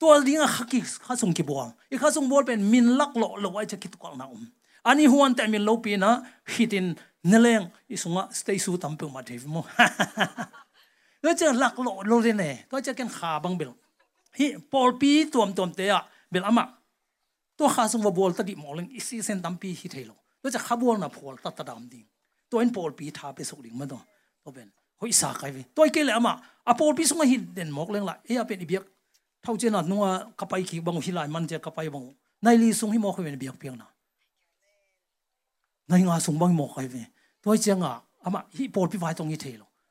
[0.00, 3.28] to dinga khaki kha sung ki buang e kha sung bol pen min lak lo
[3.38, 4.42] lo ai cha ki to na um
[4.90, 6.10] ani huan ta min lo pi na
[6.54, 6.98] hitin
[7.30, 9.62] neleng isunga stay su tam pe ma dev mo
[11.24, 13.72] ก็จะหลักโลโลเรเน่ก็จะกันขาบังเบล
[14.38, 16.64] ฮิปอลปีตัวมตัวมเตะเบลอามา
[17.58, 20.12] ตัวข้าสมบูรณ์ตัดดิมอลงอีซีเซนตัมปีฮิเฮโล
[20.42, 22.04] ตัวจะขบวอลนับพอลตัดตัดดามดิ่ง
[22.50, 24.00] ตัวเอ็นพอลปีทาไปสุกดิ่งมาตัว
[24.44, 24.68] ตัวเป็น
[25.00, 26.34] หอยสาไกเวตัวเกลี่ยมา
[26.68, 28.82] อะพอลปีสงหินเด่นมอกเลงละเอ้ยเป็นอีเบียก
[29.42, 30.04] เท่าเจนัดนัว
[30.38, 32.04] ขับไปขี่บังหิลายมันจะขับไปบัง
[32.42, 33.88] ในลีสงหิมอกเป็นเบียกเพียงนะ
[35.88, 36.96] ในงาสงบังมอกไกเว
[37.42, 37.92] ตัวเจียงอะ
[38.24, 39.64] อามาฮิพอลปีไว้ตรงฮิตเฮโล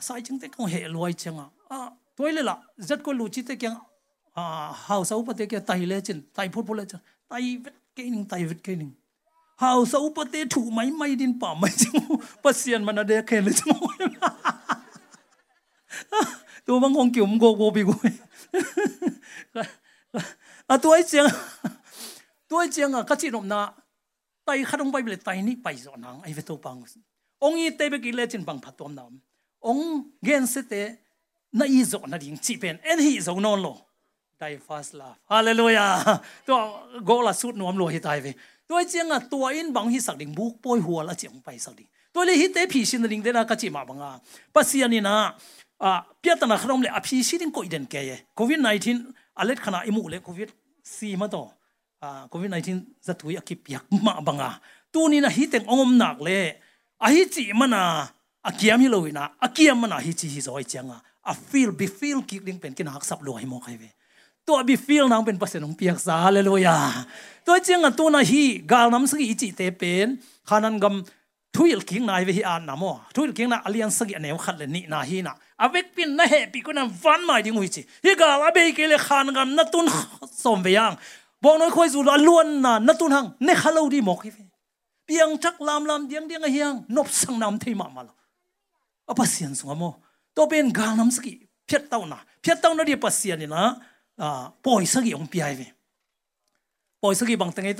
[0.00, 0.66] sai chừng thế không?
[0.66, 1.38] Hệ loài chừng
[1.68, 3.74] à tôi lệ là rất có lùi thế kia.
[4.34, 7.00] À hào sâu bát kia, tay lệ chừng, tay phốt phốt lệ chừng.
[7.28, 8.90] Tay vết cái nưng tay vết cái nưng
[9.56, 12.02] hào sâu bát thế thủ máy máy điên bỏ máy chừng.
[12.42, 13.76] Bát xiên mà nó đe khen lệ chừng.
[16.64, 17.94] Tôi vẫn không kiểu ngô ngô bị gối
[20.66, 21.26] à tôi chừng
[22.48, 23.72] tôi chừng à các chị nộm na
[24.44, 26.82] tay khát ông bay lệ, tay ní bay rõ nắng ai về tôi bằng.
[27.38, 29.18] Ông y tây bên kia lệ chừng bằng phát tuom nằm
[29.60, 30.96] ông gen sẽ thế
[31.52, 33.74] na ý rồi na điên chỉ bên en hi rồi non lo
[34.40, 35.86] ได้ฟาสลาฮาเลลูยา
[36.46, 36.56] ตัว
[37.06, 38.26] โกลาสุดนวมลอยตายไป
[38.68, 44.10] ตัวเจียงอะตัวอินบังฮิสักดิ่งบุกป่วยหัวละเจียงไปสักดิ่งตัวเลยฮิตเตผีสินดิ่งเดน่ากะจิมาบังอะ
[44.54, 45.16] ปัสยานี่นะ
[45.84, 45.90] อะ
[46.20, 48.60] เปียตนะขนมเลยอภิสิดิ่งก็อีเดนแกยโควิด
[48.98, 50.48] 19อเล็ดขนาดอิมูเลยโควิด
[50.96, 51.40] ซีมาต่
[58.46, 63.84] อากี้มีเต็งองมหนักเลยอะฮิจิมันอะอะเกียมฮิโลวินะอะเกียมมันอะฮิจิฮิซอยเจียงอะอะฟีลบิฟีลกิกดิ่งเป็นกินหักสับลอยมอใครเว
[64.46, 66.78] ตัวบีฟิลนังเป็นภาษาของเปียกสาเลยเลยอะ
[67.46, 70.08] ตัวเจียงอะตัวน่ะฮีกาลน้ำสกีจิเตเป็น
[70.48, 72.84] ขานันกำทุยลคิงนายเวฮีอันนะโม
[73.14, 79.86] ทุยลคิงน่ะอเลียนสกีเนวขัดเลยนี่นาฮีน่ะอาเวกปินน่ะเฮปีกุนันฟันมาดิงุยจิฮีกาลอาเบกิเลขานกำนัตุน
[80.44, 80.92] สมเวียง
[81.42, 84.38] บอกน้อยคุยสุดล้วนน่ะนัตุนหังเนขลาวดีหมอกเฟ
[85.04, 88.08] เปียงจักลามลามเดียงเดียงเฮียงนบสังนำที่มามาล
[89.08, 89.84] อปัสยันสงโม
[90.36, 91.32] ตัวเป็นกาลน้ำสกี
[91.66, 93.64] เพียรเต้าน่ะเพียรเต้าน่ะเดียปัสยันนี่นะ
[94.20, 95.62] อ่าปล่อยสักอย่างปีไอเว
[97.02, 97.70] ปล่อยสักอย่างตั้งไง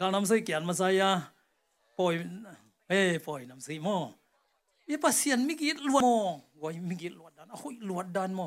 [0.00, 1.10] กางนำใส่เกียนมาใส่ยา
[1.98, 2.12] ปล่อย
[2.88, 3.96] เอ้ปล่อยนำใส่หม้อ
[4.88, 6.18] ยี่ปัสเซียนมิกิลวดหม้อ
[6.62, 8.46] วัยมิกิลวดดันโอ้ยลวดดันหม้อ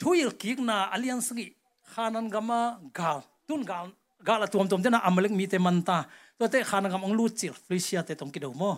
[0.00, 1.46] ทุยลกิกนาอเลียนสกิ
[1.92, 2.60] ขานันกามา
[2.98, 3.86] กาลตุนกาล
[4.28, 5.98] กาลตัวมตัวเจ้าอเมริกมีเตมันตา
[6.38, 8.72] ตัวเตขานันกามองลูจิลฟลิเชียเตตรงกิดหม้อ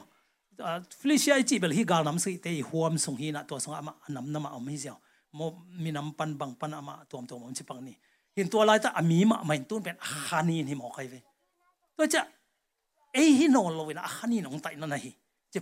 [1.01, 4.97] ฟลิเชียจีเบลฮีกาลนำใส่เตยหัวมส่งฮีนะตัวสงอามานำนำมาอมฮิเจ้า
[5.37, 5.41] โม
[5.83, 7.97] มีนำปันบังปันอามาตัวมตัวมอมชิปังนี่
[8.35, 9.97] เห็นตัวลายตาอามีมาไม่ตุนเป็น
[10.27, 11.21] ขานีนี่หมอใครเว้
[11.97, 12.21] ตัวจะ
[13.13, 15.11] เอ้ฮินอนเราลยนาขันนี่นองไตนั่นนะฮิ
[15.55, 15.61] จะ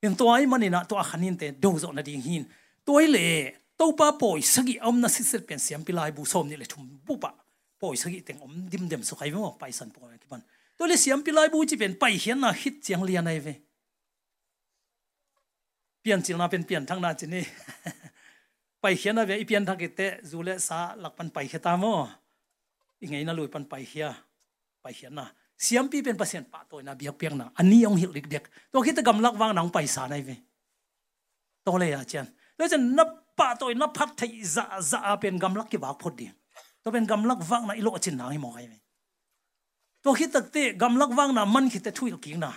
[0.00, 2.42] เป็นตัวไอ้มันนี่นะตัวขันนี้แต่ดูจอนาดีหิน
[2.86, 3.28] ตัวไอ้เล่
[3.80, 7.32] ตัวป้าป่อยสกิอมนั่นสิเสเป็นเสียงปิลายบุษมนี่เลยชุมบุปะ
[7.80, 10.40] ป่อยสกิแต่งอมดิมเดมสุขัยไม่ว่าไปสันป่อยกี่บัน
[10.78, 13.54] ตัวเลยเสียงปิลายบุจิเป็นไปเห็นนะฮิตเสียงเลียนไอ้เว้
[16.00, 17.44] เปลี่ยนจิลนะเป็นเปลี่ยนทั้งนั้นจีนี่
[18.80, 21.84] ไปเห็ยนอะไรอีเปลี่ยนทักเตะจูเลสาหลักปันไปเขียตาม
[23.02, 24.06] ยังไงน่าลุยปันไปเหีย
[24.82, 25.26] ไปเหียนนะ
[25.60, 28.44] siam pi pen pasien pa to na biak piang na ani ong hil dik dek
[28.72, 30.36] to khit gam lak wang nang pai sa nai ve
[31.64, 32.26] to le ya chan
[32.58, 33.04] le chen na
[33.38, 36.32] pa to na phat thai za za pen gam lak ki bak phot ding
[36.82, 38.78] to pen gam lak wang na ilo chin na hi mo kai ve
[40.02, 42.50] to khit tak te gam lak wang na man khit te thui ki na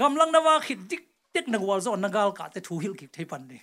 [0.00, 1.02] gam lak na wa khit dik
[1.34, 3.58] tek na wal zo na gal ka te thu hil ki thei pan de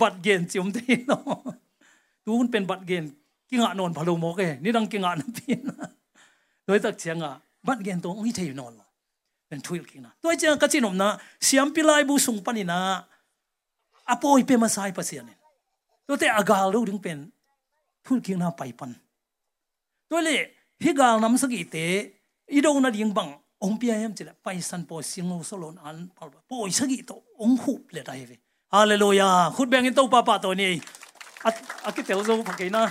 [0.00, 1.16] bat gen chum te no
[2.24, 3.04] tu hun pen bat gen
[3.48, 5.60] ki nga non phalo mo ke ni dang ki nga na pin
[6.66, 7.32] doi tak chiang a
[7.68, 8.74] bat gen to ngi thei non
[9.48, 11.08] pen thui ki na doi chiang ka chinom na
[11.46, 12.78] siam pilai bu sung panina
[14.12, 15.28] apoi pe masai pasian
[16.06, 17.18] to te agal lu ding pen
[18.04, 18.92] phun ki na pai pan
[20.08, 20.36] to le
[20.84, 21.84] hi gal nam sagi te
[22.56, 23.32] i do na ding bang
[23.64, 27.16] ong pia yam chila pai san po sing lo solon an pal po sagi to
[27.44, 28.36] ong hup le dai ve
[28.74, 30.68] hallelujah khut bang in to pa pa to ni
[31.48, 31.56] at
[31.88, 32.82] akitel zo phakina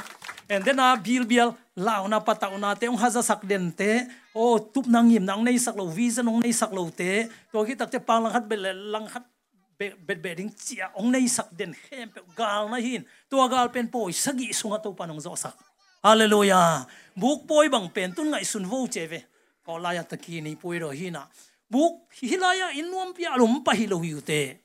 [0.49, 4.07] and then a bil bil, lao na pata na te ong haza sak den te,
[4.33, 7.57] o, tup nang yim nang nei sak lo, visa nong nei sak lo te, to
[7.67, 9.25] ki tak te pang lang hat be lang hat
[9.77, 13.05] bet be ding chia, ong nei sak den hem pe, gal na hin.
[13.29, 15.53] To gal pen poi sagi sunga to panong zo sak.
[16.01, 16.87] Hallelujah.
[17.13, 19.27] Buk poi bang pen, tun ngai sun vo cheve
[19.67, 21.27] ko la ya taki ni poi ro hina
[21.67, 24.57] buk hilaya inwam pia lum pa hilo yu te.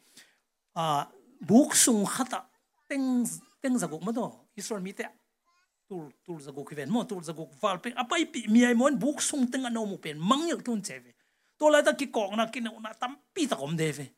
[0.74, 1.06] A
[1.42, 2.46] buk sung khata,
[2.88, 3.26] teng
[3.60, 4.30] teng zagok ma do.
[4.56, 5.04] Israel mi te
[5.92, 9.20] tul tul zagok ven mo, tul zagok val pe apai pi, mi ai mon buk
[9.20, 11.12] sung tenga no mu pen mangil tun cheve
[11.60, 14.08] to la ta ki kok na, ki na, tam pi ta kom deve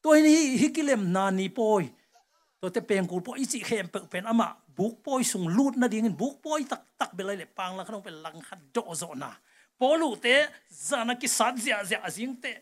[0.00, 1.92] to ni hikilem na ni poi.
[2.60, 5.88] To te peng kul po ichi khem pe pen, ama buk poi sung lut na
[5.88, 9.12] ding buk poi tak tak belai le pang la khong pe lang khat do zo
[9.12, 9.32] na.
[9.80, 12.52] Polu te zana ki sat zia zia azing te,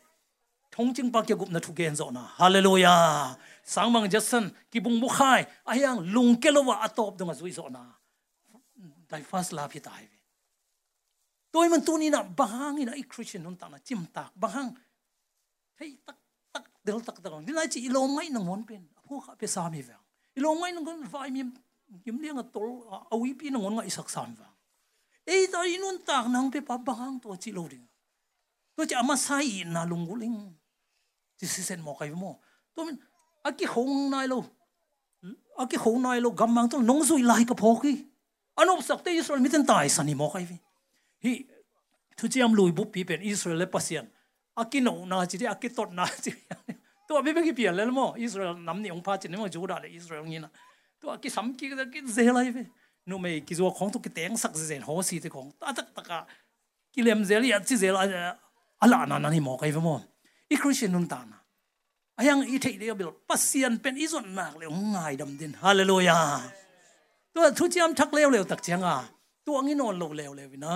[0.71, 2.31] thong ching pa ke gup na thu gen zo na.
[2.39, 3.35] Hallelujah.
[3.63, 7.98] Sang mang jason, ki bung mu khai ayang lung kelowa atop dong zui zo na
[9.11, 10.19] dai fast la phi tai ve
[11.53, 14.71] tôi man tu ni na bahang ina i christian non ta na chim tak bahang
[15.81, 16.19] hey tak
[16.53, 19.47] tak del tak tak ni na chi ilo ngai nang mon pen apu kha pe
[19.47, 19.97] sa mi ve
[20.37, 21.43] ilo lo ngai nang gon vai mi
[22.05, 22.71] kim liang a tol
[23.13, 24.49] a wi pi nang ngai sak sam va
[25.35, 27.87] ei ta inun tak nang pe pa bahang to chi lo ding
[28.77, 30.37] to cha ma sai na lung guling
[31.39, 32.33] chi si sen mo kai mo
[32.75, 32.97] to min
[33.49, 34.39] aki hong nai lo
[35.63, 37.95] aki hong nai lo gam mang to nong zui lai ka phoki
[38.59, 40.57] อันอุปสักคที่อิสราเอลมิตันตายสันนิโมกัยวิ
[41.25, 41.33] ฮี
[42.19, 44.05] ทุจริตลุยบุปผีเป็นอิสราเอลเปอร์เซียน
[44.59, 46.37] อากิโนนาจิตอากิตตนาจิต
[47.09, 50.51] ตัวไม่เป็นกี่เปลี่ยนเลยมั้งอิสราเอลนำนี่องค์พระจิตนี่มั้จูดาเลยอิสราเอลนี้นะ
[51.01, 52.63] ตัวกิสัมกิกิเซลัยวิ
[53.09, 56.19] นู่นไม่กิจวัตรของตุกิเตงสักเซนหัวสีที่ของตาตักตะกะ
[56.95, 57.97] กิเลมเซลียจิเซล
[58.83, 60.01] อัลลานานานี่มอกัยวิมั้ง
[60.51, 61.39] อีคริสเตียนนุนตานะ
[62.17, 66.19] ไอยังอีเทียเบลปัสเซียนเป็นอิสราเอลเลยง่ายดำดินฮาเลลูยา
[67.39, 68.97] ตัวทุจริตทักเลวเลวตักเจียงอะ
[69.47, 70.75] ตัวงี้นอนเลวเลวเลยนะ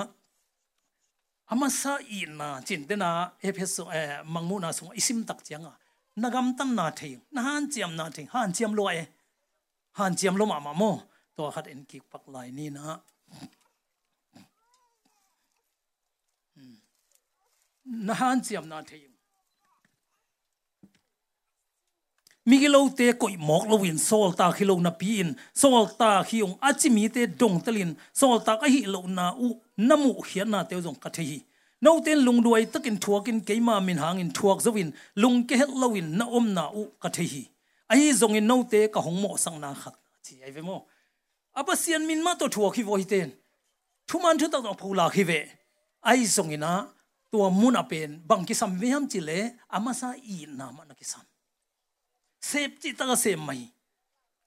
[1.50, 3.10] อามาซาอินนะจินเดนะ
[3.40, 3.94] เอพสเอ
[4.34, 5.74] มังมูนาสงอิสิมตักเจียงอะ
[6.22, 8.96] นักกรรมตั้งนาเทียงนาฮันเจียมนาเทียงฮันเจียมลอย
[9.98, 10.82] ฮันเจียมลมามาโม
[11.36, 12.84] ตัวขัดเอ็นกิกปักไหลนี่นะ
[18.08, 19.11] นาฮันเจียมนาเทียง
[22.46, 25.30] mi thei lo te koi mok lo win sol ta khilo na pi in.
[25.54, 30.12] Sol ta khiung achimi te dong telin sol ta ka hi lo na u namu
[30.28, 31.38] hian na te jong ka the hi.
[31.80, 34.90] No ten lung duai takin thuakin keima min hangin thuak zawin
[35.22, 37.42] lung ke het lowin na om na u ka the hi.
[37.92, 39.94] Ai zong in no te ka hong mo sang na khat.
[40.24, 40.86] Chi ai ve mo.
[41.54, 43.28] Apa sian min ma to thuak hi voi ten?
[44.08, 45.40] Thuman thu ta dong phula khi ve.
[46.10, 46.72] Ai zong ina,
[47.32, 49.38] tua mun apen bang ki sam ve ham chi le
[49.76, 51.24] amasa i na ma na ki sam
[52.42, 53.62] sep chi ta se mai.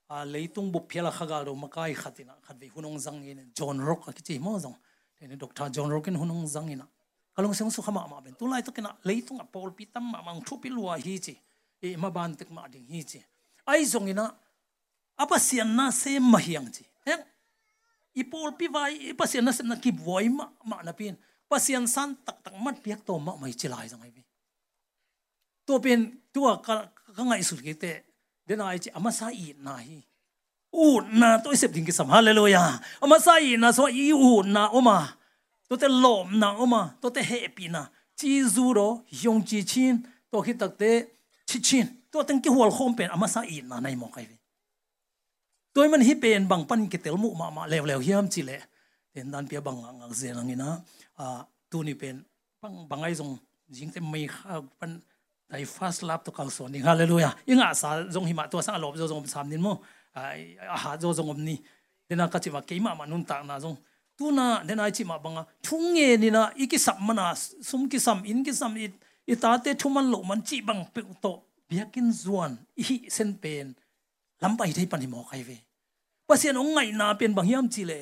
[0.10, 2.34] A leitung bu phela khaga ro makai khatina.
[2.46, 4.76] Khat vi hunong zang in john rock ki chi mo zong
[5.22, 6.88] ne dr john rock in hunong zang ina.
[7.36, 8.34] Kalong seng su khama ma ben.
[8.34, 11.18] Tôi lại to kina leitung a pol pi tam ma mang thu pi lua hi
[11.18, 11.36] chi.
[11.82, 13.20] E ma ban tek ma ding hi chi.
[13.66, 14.32] Ai zong ina.
[15.18, 16.86] Apa sian na se ma hiang chi.
[17.06, 17.24] Heng?
[18.16, 19.10] I pol pi vai.
[19.10, 21.18] I pa sian na se na ki voi ma ma na pin.
[21.50, 24.24] Pasian san tak tak mat piak to ma mai chilai jang ai bi.
[25.68, 26.58] To pen tua
[27.16, 27.92] ka ka ngai su ki te
[28.48, 30.00] den ai chi ama sa i na hi
[30.76, 34.44] u na to sep ding ki sam hallelujah ama sa i na so i u
[34.44, 34.98] na oma
[35.68, 37.82] to te lom na oma to te happy na
[38.20, 38.90] chi zu ro
[39.24, 40.92] yong chi chin to khi tak te
[41.50, 44.28] chi chin to teng ki hol khom pen ama sa i na nai mo kai
[45.74, 48.42] tôi mình hi pen bằng pan cái tel mu mà mà leo leo hiam chi
[48.42, 48.58] le
[49.14, 50.70] ten dan pia bang ang zen ang ina
[51.16, 51.26] a
[51.70, 52.24] tu ni pen
[52.62, 53.38] bang bang ai zong
[53.68, 55.00] jing te mai kha pan
[55.50, 58.98] dai fast lap to kal son ni hallelujah inga sa zong hima to sa lob
[58.98, 59.82] zo zong sam nin mo
[60.14, 61.56] ai a ha zo zong om ni
[62.10, 63.78] dena ka chi ma ke ma ma nun ta na zong
[64.18, 67.36] tu na dena chi ma banga thung nge ni na iki sam mana
[67.70, 68.94] sum ki sam in ki sam it
[69.28, 71.34] itate thuman lo man chi bang pe to
[71.70, 73.68] biakin zuan i sen pen
[74.42, 75.58] lampai thei pan hi mo kai ve
[76.28, 78.00] pasien ong ngai na pen bang hiam chi le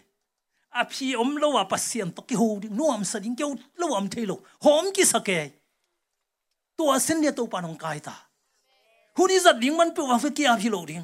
[0.78, 3.50] อภีอมละว่าปัสยันตะเกียวดิน่วมสดิงเกียว
[3.82, 4.32] ละวมเทโล
[4.66, 5.48] หอมกิสเกย
[6.80, 8.16] ตัวเซนเนี่ยตัวปานองกายตา
[9.18, 11.02] หุนี้จัดดิงมันเปว่าเฟกี้อาพิโลดิ่ง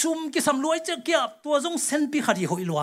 [0.00, 2.82] ซุ่มกิสัมลวยเจ้เกียบตัวจงเซนปีขัดหิหอยลัว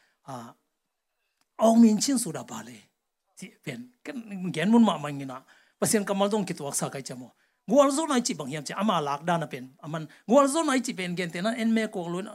[1.61, 2.77] အောင်မြင်ချင်းဆိုတာပါလေ
[3.37, 4.07] ဒီပြန်က
[4.61, 5.37] န်မွန်မမငိနာ
[5.79, 7.31] ပစင်ကမလဒုံကိတဝက်ဆာကိုင်ချမော
[7.69, 12.27] ငူအလဇိုနိုင်ချိပငဟမ်ချအမလာကဒါနပင်အမန်ငူအလဇိုနိုင်ချိပင်ကန်တေနအန်မေကိုလွန်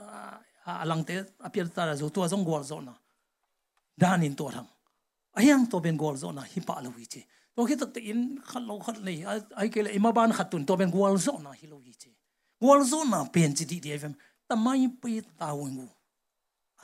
[0.82, 1.14] အလန်တေ
[1.46, 2.94] အပြတ်တာဇိုတူအဇုံငူအလဇိုနာ
[4.02, 4.62] ဒါနင်တောထံ
[5.38, 7.20] အယံတောပင်ငူအလဇိုနာဟိပါလဝီချေ
[7.56, 8.20] တော့ခိတတေအင်
[8.50, 9.14] ခလောခတ်လေ
[9.58, 12.10] အိုင်ကေလေအမဘန်ခတ်တွန်တောပင်ငူအလဇိုနာဟိလဝီချေ
[12.60, 14.14] ငူအလဇိုနာပင်ချီဒီဒီအဖမ်
[14.50, 15.86] တမိုင်းပေးတာဝင်ငူ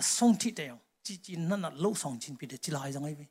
[0.01, 0.71] အဆုံးထိတဲ့
[1.07, 3.23] จีจีนั่นน่ะลูกสองจินปีเดจิลายจังไงไป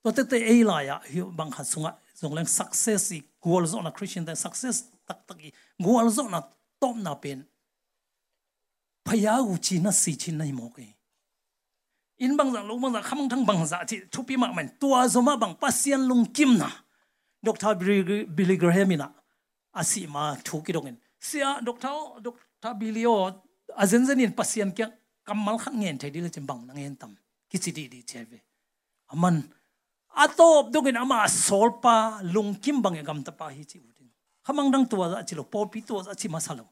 [0.00, 3.02] แตัวเตเตเอลายอะฮิวบางคัดสุงะสงเรื่อง success
[3.44, 4.76] กัวลโซนะคริสเตียนแต่ success
[5.08, 5.48] ตักตักอี
[5.84, 6.40] กัวลโซนะ
[6.82, 7.38] ต้มน่ะเป็น
[9.06, 10.80] พยาอุจิน่ะสีจินในหมอกเอ
[12.22, 16.70] อินบางจากลูกบางจากคำทั้งบางจากที่ทุบีมากมือนตัวสมะบางปัสเซียนลุงกิมนะ
[17.46, 17.76] ดอกเตอร์
[18.36, 19.08] บิลิกรเฮมินะ
[19.76, 20.96] อาศัยมาถูกิดงเงิน
[21.26, 23.10] เสียดอกเตอร์ดอกเตอร์บิลิโอ
[23.78, 24.82] อาเซนเซนินปัสเซียนแกี
[25.28, 27.12] kamal khan ngen thai dil chimbang nang en tam.
[27.50, 28.00] Kichi di di
[29.12, 29.36] aman.
[30.18, 34.08] Atop dongin ama solpa lungkim bang gam ta pa hi chi udin
[34.44, 36.66] khamang dang tua za chilo por pi tua chi masalo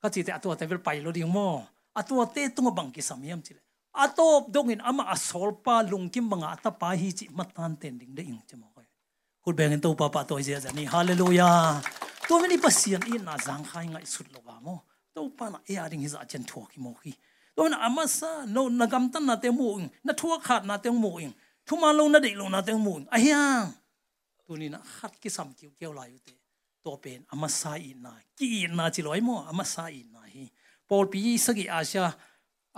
[0.00, 1.66] ka chi te atua te vel pai lo ding mo.
[1.94, 3.60] Atua te tunga bang ki samyam chile
[3.92, 8.66] atop dongin ama asolpa lungkim banga atapa hi chi matan ten ding de ing chemo
[8.74, 8.80] ko
[9.44, 10.84] kul bengin to pa pa to je za ni.
[10.86, 11.82] Hallelujah.
[12.28, 14.74] To many pasian in na zang khai ngai sut lo ba mo
[15.14, 17.12] to pa na e ading his achen thua ki mo ki
[17.56, 20.90] to na amasa no na gam tan na te mo na thua khat na te
[20.90, 21.32] mo in
[21.66, 23.68] thuma lo na de lo na te mo a hiang
[24.46, 26.32] tu ni na khat ki sam ki keu la yu te
[26.84, 30.44] to pen amasa in na ki na chi loi mo amasa in na hi
[30.88, 32.04] pol pi sagi asia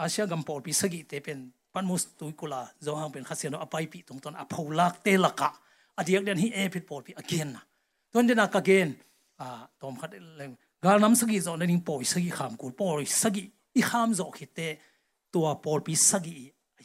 [0.05, 3.59] asia gam pol pi sagi te pen pan mus tu kula zo hang pen khasiano
[3.65, 5.51] apai pi tong ton a phulak te laka
[5.99, 7.61] adiak den hi e pit pol pi again na
[8.13, 8.91] ton dena ka again
[9.39, 10.55] à tom khat leng
[10.85, 13.43] กาลน้ำสกิจอนนิ่งปอยสกิขามกูปอยสกิ
[13.77, 14.61] อีขามจอคิดเต
[15.35, 16.35] ตัวปอยปีสกิ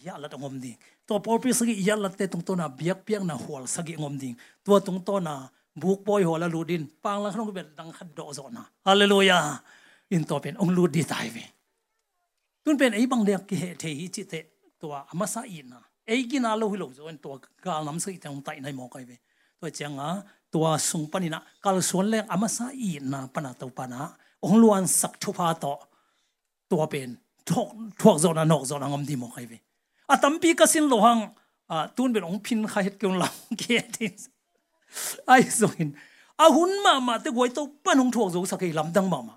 [0.06, 0.76] ยัลละตงอมดิ่ง
[1.08, 4.34] ตัวปอยปีสกิยัลละเตตรงตัวน่ะเบียกเปียงน่ะหัวสกิงอมดิ่ง
[4.66, 5.36] ตัวตรงตัวน่ะ
[5.82, 9.40] บุกปอยหัวละลูดินปางละขนมเป็นดังขัดดอกจอน่ะฮาเลลูยา
[10.12, 11.38] อินตัวเป็นองลูดีตายไป
[12.64, 14.34] ตุนเป็นไอ้บางเดียกเหตุเทหิจิเต
[14.82, 17.34] ตัวอมาซาอินน่ะไอ้กินาลูฮิโลจอนตัว
[17.66, 19.14] กาลน้ำสกิจตรงไตในหมอกไป
[19.60, 20.10] ตัวเจ้าง่ะ
[20.54, 24.00] ตัวสุงปนินะกาลสวนแรงอามาซาอีนาปนาตัวปนา
[24.46, 25.66] องลวนสักทุพาโต
[26.72, 27.10] ตัวเป็น
[27.50, 27.68] ทก
[28.02, 29.54] ทวกโซนนอกโซนางมดีมอกไอเว
[30.10, 31.20] อะตัมปีกสินโลหัง
[31.72, 34.08] อ่าตุนเป็นองพินขาเฮ็ดเกี่ยวลังเกียติ
[35.28, 35.90] ไอโซอิน
[36.42, 39.36] อาหุนมามาแต่กวยตัวปนองทวกโซสักไอลำดังมามา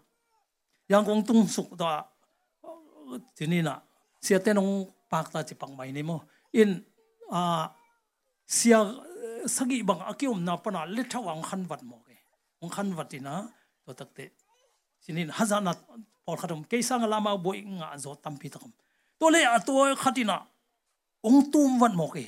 [0.92, 1.90] ยังคงตุงสุกตัว
[3.36, 3.76] ทีนี้นะ
[4.22, 4.68] เสียแต่นอง
[5.12, 6.10] ปากตาจิปังไม่นี่โม
[6.56, 6.70] อิน
[7.32, 7.62] อ่า
[8.54, 8.76] เสีย
[9.46, 12.16] sagi bang akium na pana letha wang khan wat mo ke
[12.62, 13.34] ong khan wat ina
[13.84, 14.24] to takte
[15.04, 15.72] sinin hazana
[16.24, 18.72] por khatum keisa nga lama boi nga zo tampi takum
[19.22, 20.38] ตัวเลยอะตัวขัดินะ
[21.26, 22.18] องตุ้มวันหมอกเอ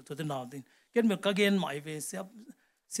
[0.00, 2.96] อวัดตัวจิ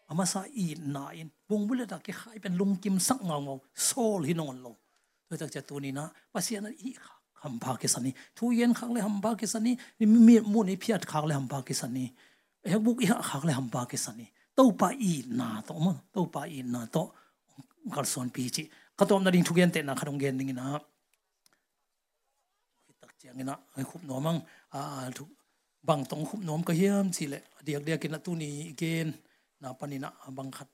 [0.09, 3.55] อามาซาอีนายนบุงบุลเลยตะกิขายเป็นลุงกิมสักเงาเงา
[3.85, 4.75] โซลฮินอนลง
[5.29, 12.09] ตัวจากตัวนี้นะภาษานั้นอีค่ะคำภาคิสันนี้ทุเย็นขังเลยคำภาคิสันนี้นี่มีมูนี่พิจขังเลยคำภาคิสันนี้
[12.63, 16.97] เอกบุกอีขังเลยคำภาคิสันนี้ตู้ปาอีนาโตมั้งตู้ปาอีนาโต
[17.95, 18.63] กัลสอนพีจิ
[18.99, 20.67] กระตัวนั้นดิ้งทุเย็นเตะนะขนมเย็นดิ้งนะ
[23.39, 23.59] กินะ
[23.91, 24.37] คุบหนอมัง
[24.75, 24.81] อ่า
[25.17, 25.29] ถูก
[25.89, 29.15] บางตรงคุบหนอมก็เยี่ยมสิหละเดียกเดียกินตู้นี้เกณฑ์
[29.63, 30.69] นะปนินะบางขัด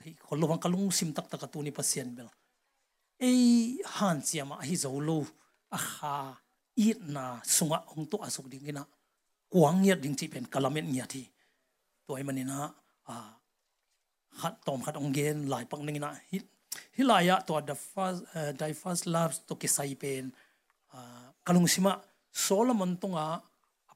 [0.00, 2.28] ที่คนลวังกะลุงซิมตักตักตู้นี้พัศยนเบล
[3.20, 3.24] ไอ
[3.94, 5.10] ฮันเสียมาไอโซโล
[5.74, 6.16] อาคา
[6.78, 7.26] อีนา
[7.56, 8.86] สุงะองตุอสุกดิ่งินะ
[9.54, 11.24] กวางเงียดดิ่งที่เป็นกะละเม็ดเงียดที่
[12.06, 12.60] ตัวไอ้มันนี่นะ
[13.08, 13.30] อ่า
[14.40, 16.38] ขัดตอมขัดองเกณฑ์หลายปังนึงนะฮิ
[16.96, 20.24] ฮิลายะตัว the first uh, the first loves ตุกิไซเป็น
[20.92, 22.00] อ่า kalungsima
[22.30, 23.42] solomon tunga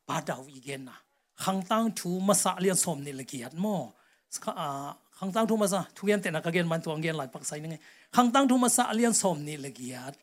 [0.07, 0.95] badaw igena.
[1.37, 3.93] Hangtang thu masa lian som ni lakiat mo.
[4.31, 7.45] Ska ah, hangtang thu masa thu yan tena ka gen man tuang gen lai pak
[7.45, 7.79] sai ni
[8.17, 10.15] hangtang thu masa lian som ni lakiat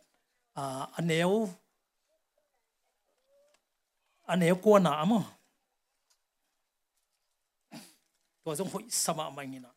[0.58, 1.50] a ah, aneu
[4.32, 5.22] aneu ko na amo.
[8.44, 9.72] To jong hoi sama mai ni na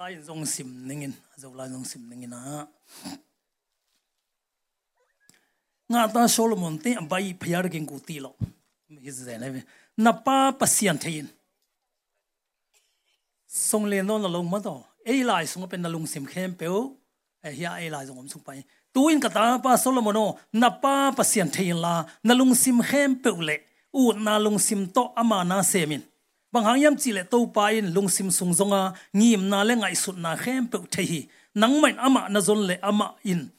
[0.00, 1.00] ลายทรงสิมนิ่ง
[1.40, 2.42] เจ้าลายทรงสิมนิ่งนนะ
[5.92, 8.34] งาตาโซโลมอนเตะใบพยาร์กิงกูตีหลอก
[9.04, 9.64] ฮิสเซนเลย
[10.04, 11.26] นับป้าปัสยันเทียน
[13.70, 14.74] ทรงเรียนโน่นลงมาต่อ
[15.04, 16.76] ไอ้ลายทรงเป็นนลุงสิมเข้มเปียว
[17.40, 18.50] ไอ้เฮียไอ้ลายทรงผมส่งไป
[18.94, 20.18] ตัวอินกตาป้าโซโลมอน
[20.62, 21.94] นับป้าปัสยันเทียนลา
[22.28, 23.58] นลุงสิมเข้มเปียวเลย
[23.96, 26.02] อูนาลุงสิมโตอามานาเซมิน
[26.64, 29.96] hang yam chi le to pa in lung sim sung zonga ngim na le ngai
[30.02, 31.20] sut na khem pe the hi
[31.54, 33.50] nang main ama na zon le ama in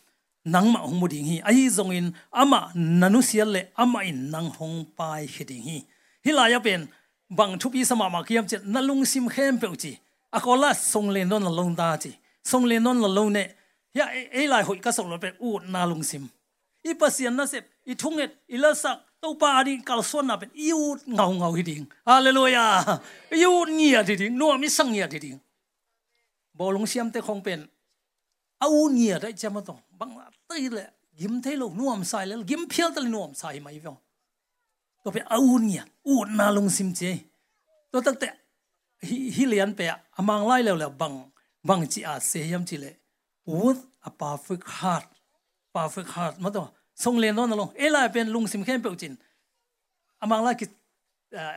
[0.46, 4.50] nang ma hong muding hi ai zong in ama nanu sial le ama in nang
[4.58, 5.78] hong pai hiding hi
[6.26, 6.88] hilaya pen
[7.38, 9.92] bang thupi sama ma kiam chet na lung sim khem pe chi
[10.38, 12.12] akola song le non la long da chi
[12.50, 13.44] song le non la long ne
[13.98, 14.06] ya
[14.40, 16.24] e lai hoi ka song lo pe u na lung sim
[16.90, 20.36] i pasian na sep i thunget i la sak tàu pa đi kal son na
[20.42, 25.08] pen yêu ngau ngau hi ding hallelujah yêu nia thì ding no mi sang nia
[25.12, 25.40] thì ding
[26.60, 27.60] บอลงเสียมเตคงเป็น
[28.60, 30.10] เอาเงียได้จะมาต้องบัง
[30.50, 30.88] ตีเลย
[31.22, 33.98] ยิ้มเทลนุ่มใส่แล้วยิ้มเพียวตะนุ่มใส่ไม่ฟอง
[35.04, 37.02] ตัวเป็นเอาเงียอูดนาลงซิมเจ
[37.92, 38.30] ตัวตั้งแต่
[39.36, 41.14] ฮิเลียนเปะอมังไล่แล้วแล้วบัง
[41.68, 42.94] บังจีอาเสียมจีเลย
[43.58, 45.08] with a perfect heart
[45.76, 46.66] perfect heart มาตัว
[47.04, 49.14] ทรงเรียนน้องนลงเอลายเป็นลุงซิมเข้มเปียวจิน
[50.22, 50.66] อามังล่กิ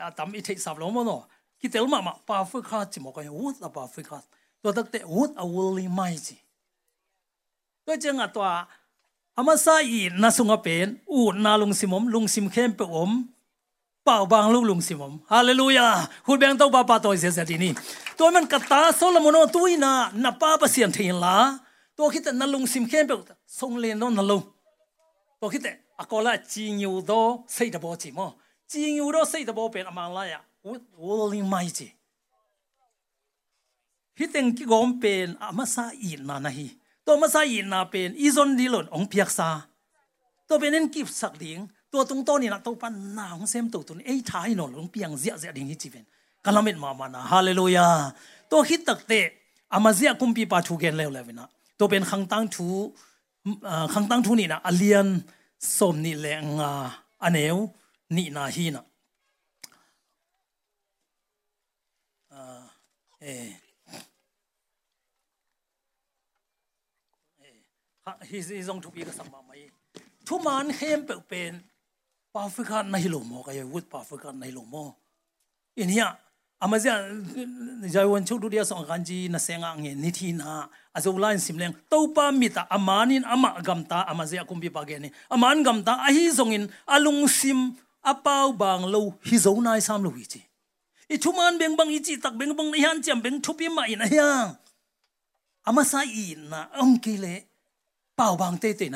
[0.03, 1.21] อาตามอิทธิสับลงมาเนาะ
[1.61, 4.27] กิเตลมามา perfect heart จิมอกัน with a perfect heart
[4.63, 6.37] ตัวตั้งแต่ with a willing mind จี
[7.85, 8.47] ตัวจังอะตัว
[9.39, 13.11] อามาซาอีนาสงเป็นอูนาลุงซิมมลุงซิมเข้มเปียวอม
[14.05, 15.89] เป่าบางลูกลุงซิมมฮาเลลูยา
[16.27, 17.73] คุณแบงต้องปาปาตัวเสียเสียทีนี้
[18.19, 19.93] ตัวมันกตาโซโลมอนตุยนา
[20.25, 21.37] นับป้าปเสียนเทียนละ
[21.97, 23.21] ตัวคิดแต่นั่ลุงซิมเข้มเปียว
[23.59, 24.43] ส่งเรียนน้อนั่ลุง
[25.41, 27.13] ตัวคิดแต่อากอละจีนิวโด
[27.55, 28.27] ใส่ตะบอจีมอ
[28.71, 31.87] จีนิวโดใส่ตะบอเป็นอามังลายะวุฒวอลิงไม่จี
[34.19, 36.67] ฮิตเต็งกิกมเป็นอามาซาอีนานะฮี
[37.07, 39.49] ตัวมาซาอินนาเป็นอีซอนดีหล่นองเพียกซา
[40.49, 41.59] ตัวเป็นนั่นกิฟสักดิ่ง
[41.93, 46.05] ตัวตรงโตนี่นะตัวปันนาของเซมตัวตัวนี้ไอ้ท้ายนนหลงเปียงเสียเสียดิ่งฮิจิเป็น
[46.45, 47.89] กันละเม็ดมามานะฮาเลลูยา
[48.51, 49.21] ตัวฮิตตักเตะ
[49.73, 51.49] อามาเสียกุมปีปาทูเกนเลวเลวนะ
[51.79, 52.69] ตัวเป็นขังตั้งทู
[53.93, 55.07] ขังตั้งทุนี่นะอเลียน
[55.79, 56.73] สมนี่แรงอา
[57.23, 57.57] อเนว
[58.17, 58.85] นี่นาฮีนะ
[63.21, 63.27] เอ
[68.07, 69.51] ฮะฮิซิซงทุกีก็สบมมาไม
[70.27, 71.53] ทุมานเข้มเปกเป็น
[72.35, 74.85] ปาฟิกันในหลมอกายวุฒิปาฟิกันในหลมอ
[75.79, 76.07] อินเฮีย
[76.63, 80.53] อามาเซียนใจวันชุดดุเดียสองกันจีนาเซงอ่างเงินนิทีนา
[80.95, 83.23] ล็กกิโลไม่เวโมอายังปัสยันไม้อะอามานิน
[85.29, 87.61] กำตะทางอลุงสิม
[88.03, 90.41] เป่าบางโลหินโลหิจิ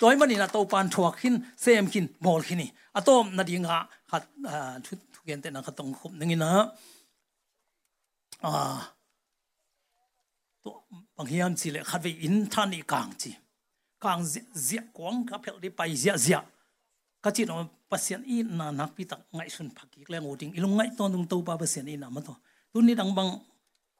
[0.00, 3.78] ตัวมันนี่นะตัวปานทวกขินเซมขินมอลขินนี่อะตัวนาดีงะ
[4.10, 6.52] ขัดอ่าทุกเกนเตนะขัดตรงคุบนึงนะ
[8.44, 8.78] อ่า
[10.64, 10.72] ตัว
[11.16, 13.30] บางทีอันสิเลยขัดไปอินท่านี่กลางจี
[14.04, 14.18] กลาง
[14.64, 16.38] เสียกวางกับเพลดิไปเสียเสีย
[17.24, 17.54] ก็จิตเรา
[17.90, 22.36] ปัสยนอีนานักพิตักไงสุนพักอีกแล้วงูดิงอีลงไงตอนตรงตัวปัสยนอีนามาตัว
[22.72, 23.28] ตุนี้ดังบัง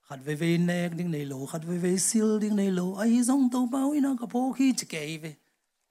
[0.09, 5.33] ขัดเวเวเนกดิ้งในโลขัดเวเวซิลดิ้งในโลไอ้ซงตัวเบาอีนากระโปขี้จะเกยไอ้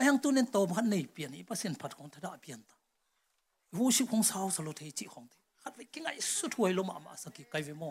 [0.07, 2.77] ยังตุนเนตมขันในเปลี่ยนอีปัสเซนผัดของทดาเปลี่ยนตา
[3.77, 7.83] วูชิของสาวสโลเทจิของที่ขัดไปกินไอสุดหวยลมามาสกิไกเวโม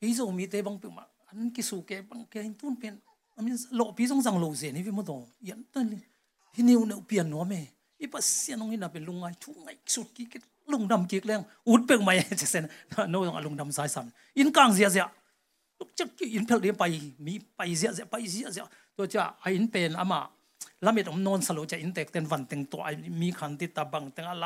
[0.00, 2.94] ปีจงมีเตบังปิมาอันกิสูเกบังเกตุนเปียน
[3.36, 5.86] อันนี้โลปีจงสังโลเซนี่พี่มดงยันตัน
[6.56, 7.54] ฮินิวเนเปลี่ยนนัวเม
[8.00, 10.34] อีปัสเซนองนี่นับเป็นลุงไงทุกไงสุดกิก
[10.72, 12.64] ลุงดำกิกแรงอุดเปิงไม่จะเซน
[13.10, 14.06] โน่ลุงดำสายสัน
[14.38, 15.06] อินกลางเสียเสีย
[15.78, 16.84] ลูกจักอินเพลเรียไป
[17.26, 18.64] มีไปเสียเสียไปเสียเสีย
[18.96, 20.20] ตัวจะอินเป็นอามา
[20.84, 22.80] ละมิดอมนนสโลจะอินเตกเต็นวันเต็งตัว
[23.22, 24.44] มีขันติตาบังเต็งอะไร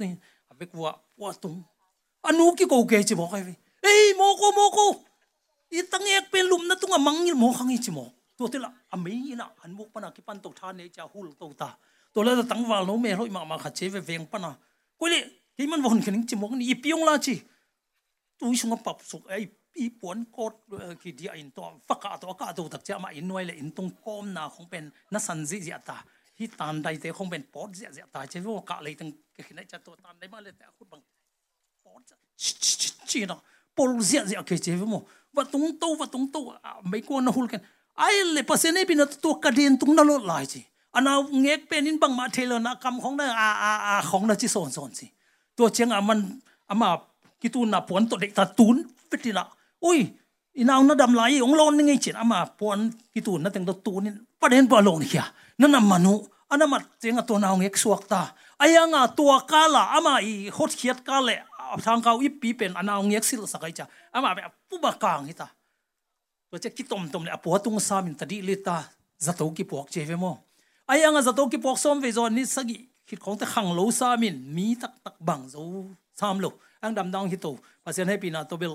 [0.00, 0.08] นี่
[0.56, 0.90] เบกว่า
[1.20, 1.54] ว่าตุง
[2.24, 3.38] อันนู้กี่กูเกจิบอกให้
[3.82, 4.78] เฮ้ยโมโกโมโก
[5.72, 8.04] อีตั้งเอกเป็นลุมนะตุงอะมังยิลโมขังยี่จิโมอ
[8.38, 11.68] ตัวที่ละอเมยละอันบุกปนักปันตกทานเนจ่ยจะหุ่ตกตา
[12.14, 14.54] ตัวและตั้งวาลโนเมร้อยมามาขัดเชฟเวงปนัก
[14.98, 15.22] กูเลย
[15.56, 17.34] ที่มันวนขันจิโมอกนี่อีเปียงลาจิ
[18.38, 19.38] ตัวอีสงบปับสุกไอ้
[19.78, 20.54] อีปวนกด
[21.00, 25.98] คือดีอินตัวฟักตัวก็ตัวตักจะมาอินไว้เลยอินตรงก้มนาคงเป็นนัสันจิเจตา
[26.36, 29.08] ที่ตานใดแต่คงเป็นปอดเจเจตาเจ้าว่ากะเลยตั้ง
[29.46, 31.00] ขึ้นได้จะตัวตานได้มาเลยแต่คุณบัง
[31.84, 32.00] ปอด
[33.10, 33.38] จีนะ
[33.76, 35.02] ปอลเจเจเกเจ้าว่า
[35.36, 36.36] ว่าตรงโตว่าตรงโต
[36.88, 37.60] ไม่ควรนะหุ่นกัน
[37.96, 41.98] ai le pasene bin to ka din tung na lo lai chi ana ngek penin
[41.98, 44.90] bang ma thelo na kam khong na a a a khong na chi son son
[44.90, 45.06] chi
[45.56, 46.98] to cheng aman ama
[47.40, 48.76] ki tu na pon to de ta tun
[49.10, 49.10] fitina ui inaw na dam lai ong lon ngai chen ama pon ki tu na
[49.10, 49.12] teng to tu nin pa den pa lo ni kya na na manu ana mat
[49.12, 49.12] cheng to na ngek suak ta aya nga to kala ama i hot khiat ka
[49.12, 49.12] le thang kau i pi pen ana ngek sil sakai cha ama be pu ba
[49.12, 49.52] kang hita ตัวจะคิดตมตมเลย
[49.84, 49.98] อุ้ย
[50.56, 52.78] อีนาวน่ะดำไหลองโลนนี่ไงเจ็นอามาปวน
[53.14, 55.24] กิตูนน่ะแต่งตัวตูนี่ประเด็นปลาลนี่ค่ะ
[55.60, 56.14] นั่นน่ะมนุ
[56.50, 58.22] อันนั้นมาเจงตัวนาวเง็กสวกตา
[58.60, 61.40] อายังอะตัวกาละอามาอีโคตรเขียดกาเละ
[61.86, 63.84] ทางเขาอีปีเป็นอันนาวเง็กสิลสกัยจ้า
[64.14, 65.48] อามาแบบผู้บักกางฮิตา
[66.50, 68.76] ตัวเจ้ากิตอมตอมเลยอปัวตุงสามินตดิลิตา
[69.26, 70.32] จะตัวกิปวกเจวิมอ
[70.88, 72.76] อ้ยังอะจะตัวกิปวกส้มไปจนนี่สกิ
[73.08, 75.56] คิดของแต่ขังโลสามินมีตักตักบังโซ
[76.20, 76.46] สามโล
[76.82, 77.46] อังดำดองฮิตโต
[77.84, 78.74] ภาษาให้ปีนาตัวเบล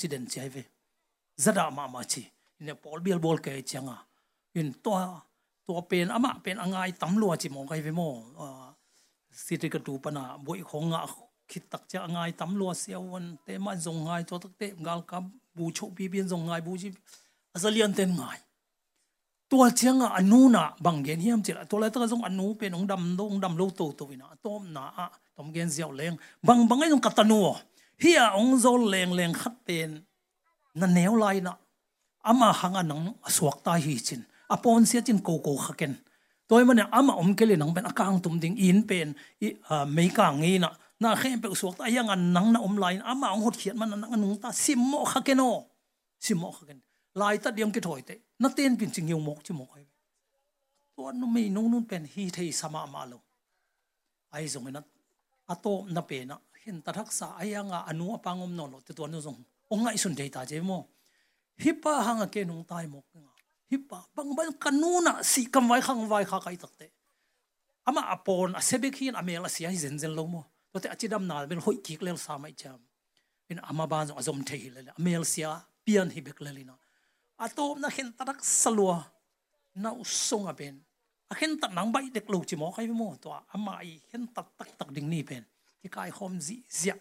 [0.00, 0.56] จิเดนเชฟ
[1.44, 2.22] จะด่ามามาชี
[2.62, 3.98] เนี่ยปอลเบียลบอลเกยเจียงอะ
[4.54, 4.96] อินตัว
[5.66, 8.00] ตัวเป็นอามาเป็นอ่างไงตำลัวจิมองไกไปโม
[8.40, 8.64] อ่า
[9.46, 11.02] สิทธิกระตูปนาบุยของอะ
[11.50, 12.18] คิดตักจะอ่างไง
[25.36, 26.12] ตมเกนเสียวเลง
[26.46, 27.46] บางบางไอ้ตรงกัตนัว
[28.00, 29.90] เฮียองโซแรงแรงขัดเป็น
[30.80, 31.56] นั่นแนวไลน่ะ
[32.26, 33.00] อามาหังอันนัง
[33.36, 34.20] สวกตาฮีจิน
[34.52, 35.92] อปอนเสียจินโกโก้ขักเกน
[36.48, 39.08] ตัวมันเนี่ยอามาอมเกลี่ยนังเป็นอากางตุ่มดิ่งอินเป็น
[39.42, 39.48] อี
[39.92, 40.72] ไม่กางงี้น่ะ
[41.02, 45.42] น่าเข้มเป็นสวกตายังอันนังน่ะอมไลน์อามาองหดเขียนมันนังอันนุ่งตาซิมโมขักเกนโอ
[46.24, 46.78] ซิมโมขักเกน
[47.18, 49.76] ไลตัดเดียมกิถอยเตะนัตเต้นเป็นจิงยงมกจิมกไอ
[50.96, 53.22] ตัวนุ่นไม่นุ่นนู้นเป็นฮีเทสมามาลง
[54.30, 54.86] ไอ้สงนั้น
[55.48, 59.06] ato na pe na hin ta thak sa ayanga anu apangom no lo te to
[59.06, 59.40] nu zong
[59.72, 60.78] ongai sun dei ta je mo
[61.58, 63.32] hipa hanga ke nung tai mok nga
[63.70, 66.86] hipa bang bang kanuna si kam vai khang vai kha kai takte
[67.88, 70.42] ama apon a sebek hin amela sia hi zen zen lo mo
[70.72, 72.80] to te achidam nal ben hoi kik lel sa mai cham
[73.50, 75.50] in ama ban zo azom the hi le amel sia
[75.84, 76.74] pian hi bek lelina
[77.44, 78.98] atom na hen tarak salwa
[79.82, 79.90] na
[81.38, 85.42] เห็นตัดหนังใบเด็กลูกจิมอใครไม่มอตัวอามาอีเห็นตัดตักตักดิ่งนี่เป็น
[85.80, 86.94] ที่กายหอมจีเสีย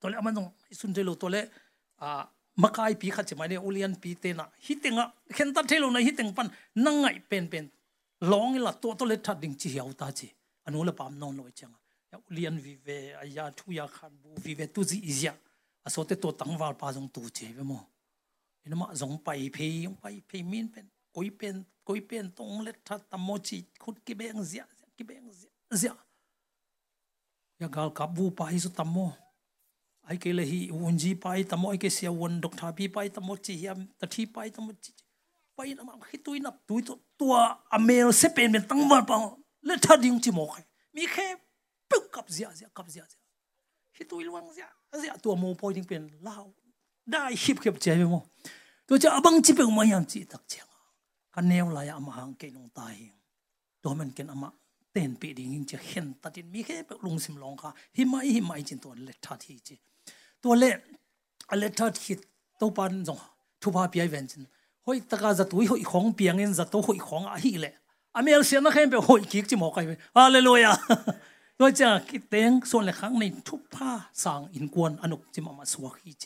[0.00, 0.46] ตัวเล็กมันตรง
[0.80, 1.44] สุนทรีโลตัวเล็ก
[2.02, 2.22] อ่า
[2.62, 6.46] มายกปีขัดจิมาเนี่ยอุลียนปีเตนะฮิตเองะเห็นตัดเทโลนะฮิตเองปัน
[6.84, 7.64] นั่งไงเป็นเป็น
[8.32, 10.28] ร้องละตัวตัวเล็กทัดดิ่งจีเหี่ยวตาจี
[10.64, 11.80] อันนู้นละปามนอนลอยจังอะ
[12.26, 12.88] อุลียนวิเว
[13.20, 15.32] อายาทุยาขันบูวิเวตุจีอีเสีย
[15.84, 17.78] อสอเตตัวตั้งวาลปาจงตูเจไปมอ
[18.70, 24.64] นั่นมาจงไปเพยงไปเพยมินเป็น koi pen koi pen tong le that tam mo chi khut ki beng zia
[24.96, 25.94] ki beng zia zia
[27.60, 29.06] ya gal kap bu pa hi su tam mo
[30.08, 33.08] ai ke le hi unji pai tamo ai ke sia won dok tha pi pai
[33.18, 34.92] tamo chi hiam ta thi pai tamo chi
[35.56, 37.40] pai na ma khi tui nap tui to tua
[37.78, 39.16] amel se pen ben tang war pa
[39.68, 40.64] le tha ding chi mo khai
[40.94, 41.26] mi khe
[41.90, 43.20] pu kap zia zia kap zia zia
[43.96, 44.68] hi tui luang zia
[45.00, 46.46] zia tua mo poi ding pen lao
[47.12, 48.20] dai hip khep che mo
[48.86, 50.65] to cha abang chi pe ma yam chi tak che
[51.36, 52.96] ka neo la ya ma hang ke nong tai
[53.82, 54.48] to men ken ama
[54.94, 57.70] ten pi ding in che hen ta tin mi khe pe lung sim long kha
[57.96, 59.76] hi mai hi mai chin to le tha thi chi
[60.44, 60.70] ตัวเล่
[61.50, 62.18] อเลทัดคิด
[62.60, 63.18] ตัวปันจง
[63.62, 64.42] ทุบาปีไอเวนจิน
[64.86, 67.70] หอยตะกาจะตุยหอยของเปียงเงินจะตัวหอยของอาฮิเล่
[68.16, 69.78] อเมริกานักเห็นไปหอยกิกจิมอกไป
[70.16, 70.72] ฮาเลลูยา
[71.60, 73.90] ด้วยจ้าคิเตงส่วนเล็กครั้งในทุบผ้า
[74.24, 76.24] สางอินกวนอนุจิมมาสวกฮิเจ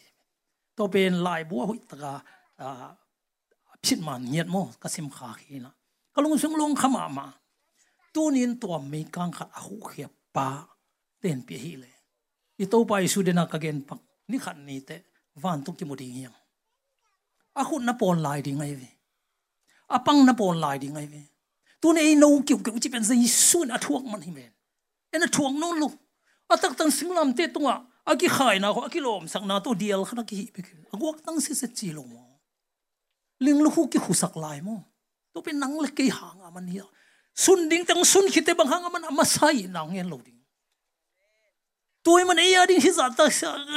[0.77, 2.13] ตัวเป็นลายบัวหอยตะกา
[3.85, 5.75] พิษมันเงียดโมก็สิมขาขีนะ
[6.15, 7.27] ก็ลงสงลงขมามา
[8.15, 10.49] ตัวนี้ตัวมีกางขัดหูเขียบปา
[11.21, 11.93] เต้นเปียหีเลย
[12.59, 13.99] อีโตไปสุดนักเกนปัก
[14.31, 14.97] นี่ขันนี้แต่
[15.43, 16.33] วันตุกิมุดีเงียง
[17.57, 18.83] อาคุณนปอนลายดีไงเว
[19.93, 21.15] อาปังนปอนลายดีไงเว
[21.83, 23.15] ตัวนี้นูเกี่ยวเกี่ยวจะเป็นสิ
[23.49, 24.53] สุวนอทวงมันให้เมน
[25.09, 25.93] เอ็นอทวงนู้นลูก
[26.49, 27.69] อาตักตั้งสิงลำเตะตัว
[28.09, 32.30] อากิขายนะอากิลมสักนาตัวเดียวขนาดกิฮิไปขึ้อากวกตั้งสิเสจีลงมอ
[33.41, 34.77] ling lu hu ki husak lai mo
[35.33, 36.81] to pe nang le ki hang aman hi
[37.35, 40.41] sun ding tang sun khite bang hang aman ama sai nang en lo ding
[42.03, 43.25] tôi mà ấy đi hi zat ta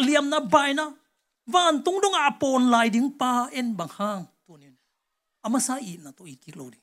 [0.08, 0.92] liam na bai na
[1.46, 4.68] van tung dong a pon lai ding pa en bang hang tu ni
[5.42, 6.80] ama sa i na to i ki lo di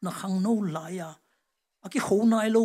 [0.00, 1.10] na khang no lai ya
[1.84, 2.64] a ki ho nai lo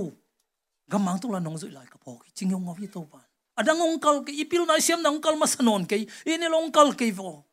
[0.92, 3.26] gamang tu la nong zui lai ka po ki ching yong ngawi to ban
[3.60, 5.96] adang ong kal ke ipil na siam nang kal masanon ke
[6.26, 7.44] ini long kal ke vo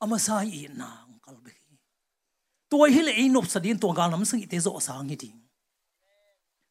[0.00, 1.52] ama sa i na kal be
[2.70, 5.08] tôi hi le ai nop sa din to ga lam sang i te zo sang
[5.10, 5.38] hi ding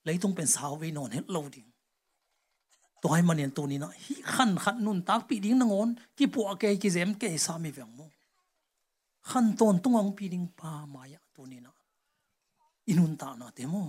[0.05, 1.69] lấy tung pen sao ve non het lo ding
[3.01, 6.25] toy manin tu ni na hi khan khan nun tak pi ding na ngon ki
[6.33, 8.07] pu ke ki zem ke sa mi veng mo
[9.29, 11.71] khan ton tungong pi ding pa ma ya tu ni na
[12.91, 13.83] inun ta na te mo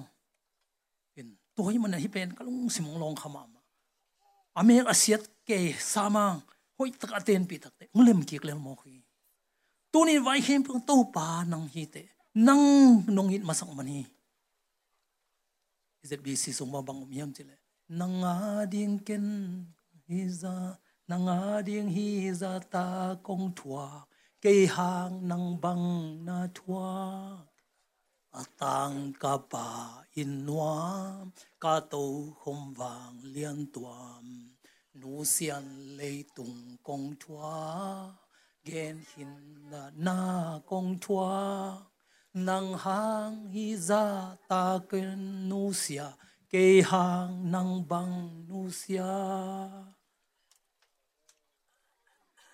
[1.21, 3.61] in toy man hi pen kalung simong long khama ma
[4.59, 5.59] ame asiat ke
[5.93, 6.37] samang
[6.77, 9.06] hoi tak aten pi tak te ngulem ki klem mo khi
[9.97, 12.05] tunin vai hem pung to pa nang hi te.
[12.37, 14.05] Nang nong hit masang mani
[16.05, 17.57] is it bc sung ma bang umiam chile?
[17.89, 19.27] Nang a ding ken
[20.09, 20.77] hiza
[21.09, 24.05] nang a ading hiza ta kong thua.
[24.43, 25.87] Ke hang nang bang
[26.27, 26.93] na thua.
[28.37, 34.53] Atang ka pa in nuam, ka to khom wang lian tuam.
[35.01, 35.67] Nu sian
[35.97, 37.57] le tung kong thua
[38.67, 39.33] gen hin
[39.71, 40.19] na na
[40.67, 41.39] kong thua
[42.35, 46.09] nang hang hi za ta ken nu sia
[46.51, 48.15] ke hang nang bang
[48.49, 49.13] nu sia.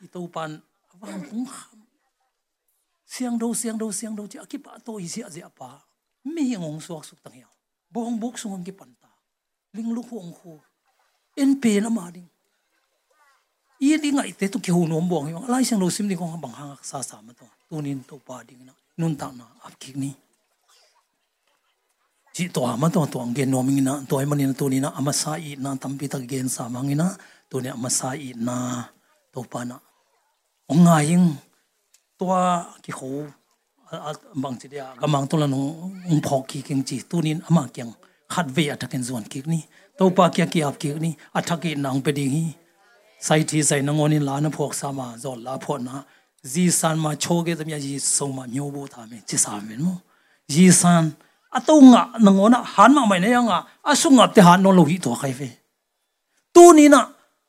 [0.04, 0.60] Ito pan
[1.00, 1.78] wang pung ham.
[3.12, 5.70] Siang do siang do siang do chi pa to isi a pa
[6.24, 7.48] mi ngong suak suk tang ya
[7.92, 9.10] bong bok sung ki panta
[9.74, 10.52] ling lu huang hu
[11.36, 12.31] en pe na ma ding
[13.86, 16.40] i di ngai te tu ki hu nom bong yo lai siang sim di kong
[16.44, 17.76] bang hang sa sa ma to tu
[18.08, 20.12] to pa ding na nun ta na ap ki ni
[22.34, 24.88] chỉ tòa mà tòa tòa gen nó mình na tòa mình na tu ni na
[24.88, 27.08] ama sa i na tampi ta gen sa na,
[27.50, 28.84] tu ni ama sa i na
[29.32, 29.76] to pa na
[30.72, 31.18] ong ngai
[32.18, 32.92] tua ki
[34.34, 35.68] bang chi dia ga mang to la nong
[36.10, 37.92] ong phok ki king chi tu ama kyang
[38.28, 39.60] khat ve atakin zon ki ni
[39.98, 42.44] to pa kya ki ap ki ni athaki nang pe ding hi
[43.24, 45.96] ไซทีไซนงอนิลานพวกสามาจอดลาพอนะ
[46.54, 49.88] ยีสันมาโชกเกตมียีสงมาโยโบทามิจิสามินโม
[50.54, 51.04] ยีสัน
[51.54, 55.40] อะตุงะนงอนะหันมาไม่เนยงอะอะสุงะเตหันนโลหิตัวใครเฟ
[56.54, 57.02] ตูนี่นะ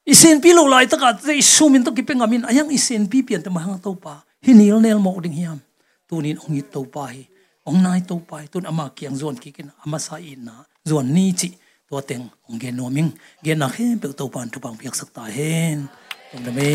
[0.10, 4.14] อิเซนพีโลไลตะกะเจสุมินตะกิเป็งามินอะยังอิเซนพีเปลี่ยนตะมาหังตปา
[4.46, 5.60] ฮินิลเนลมอกดิงฮิม
[6.08, 7.22] ตูนี่องค์ตปาฮิ
[7.68, 10.56] องนายตปาตุนอมาเกียงจวนกิกินอมาซาอินนะ
[10.90, 11.48] จวนนี้จิ
[11.94, 13.12] to teng nge no ming
[13.46, 15.78] ge na hen pe to pan tu pang pyak sakta hen
[16.46, 16.72] to me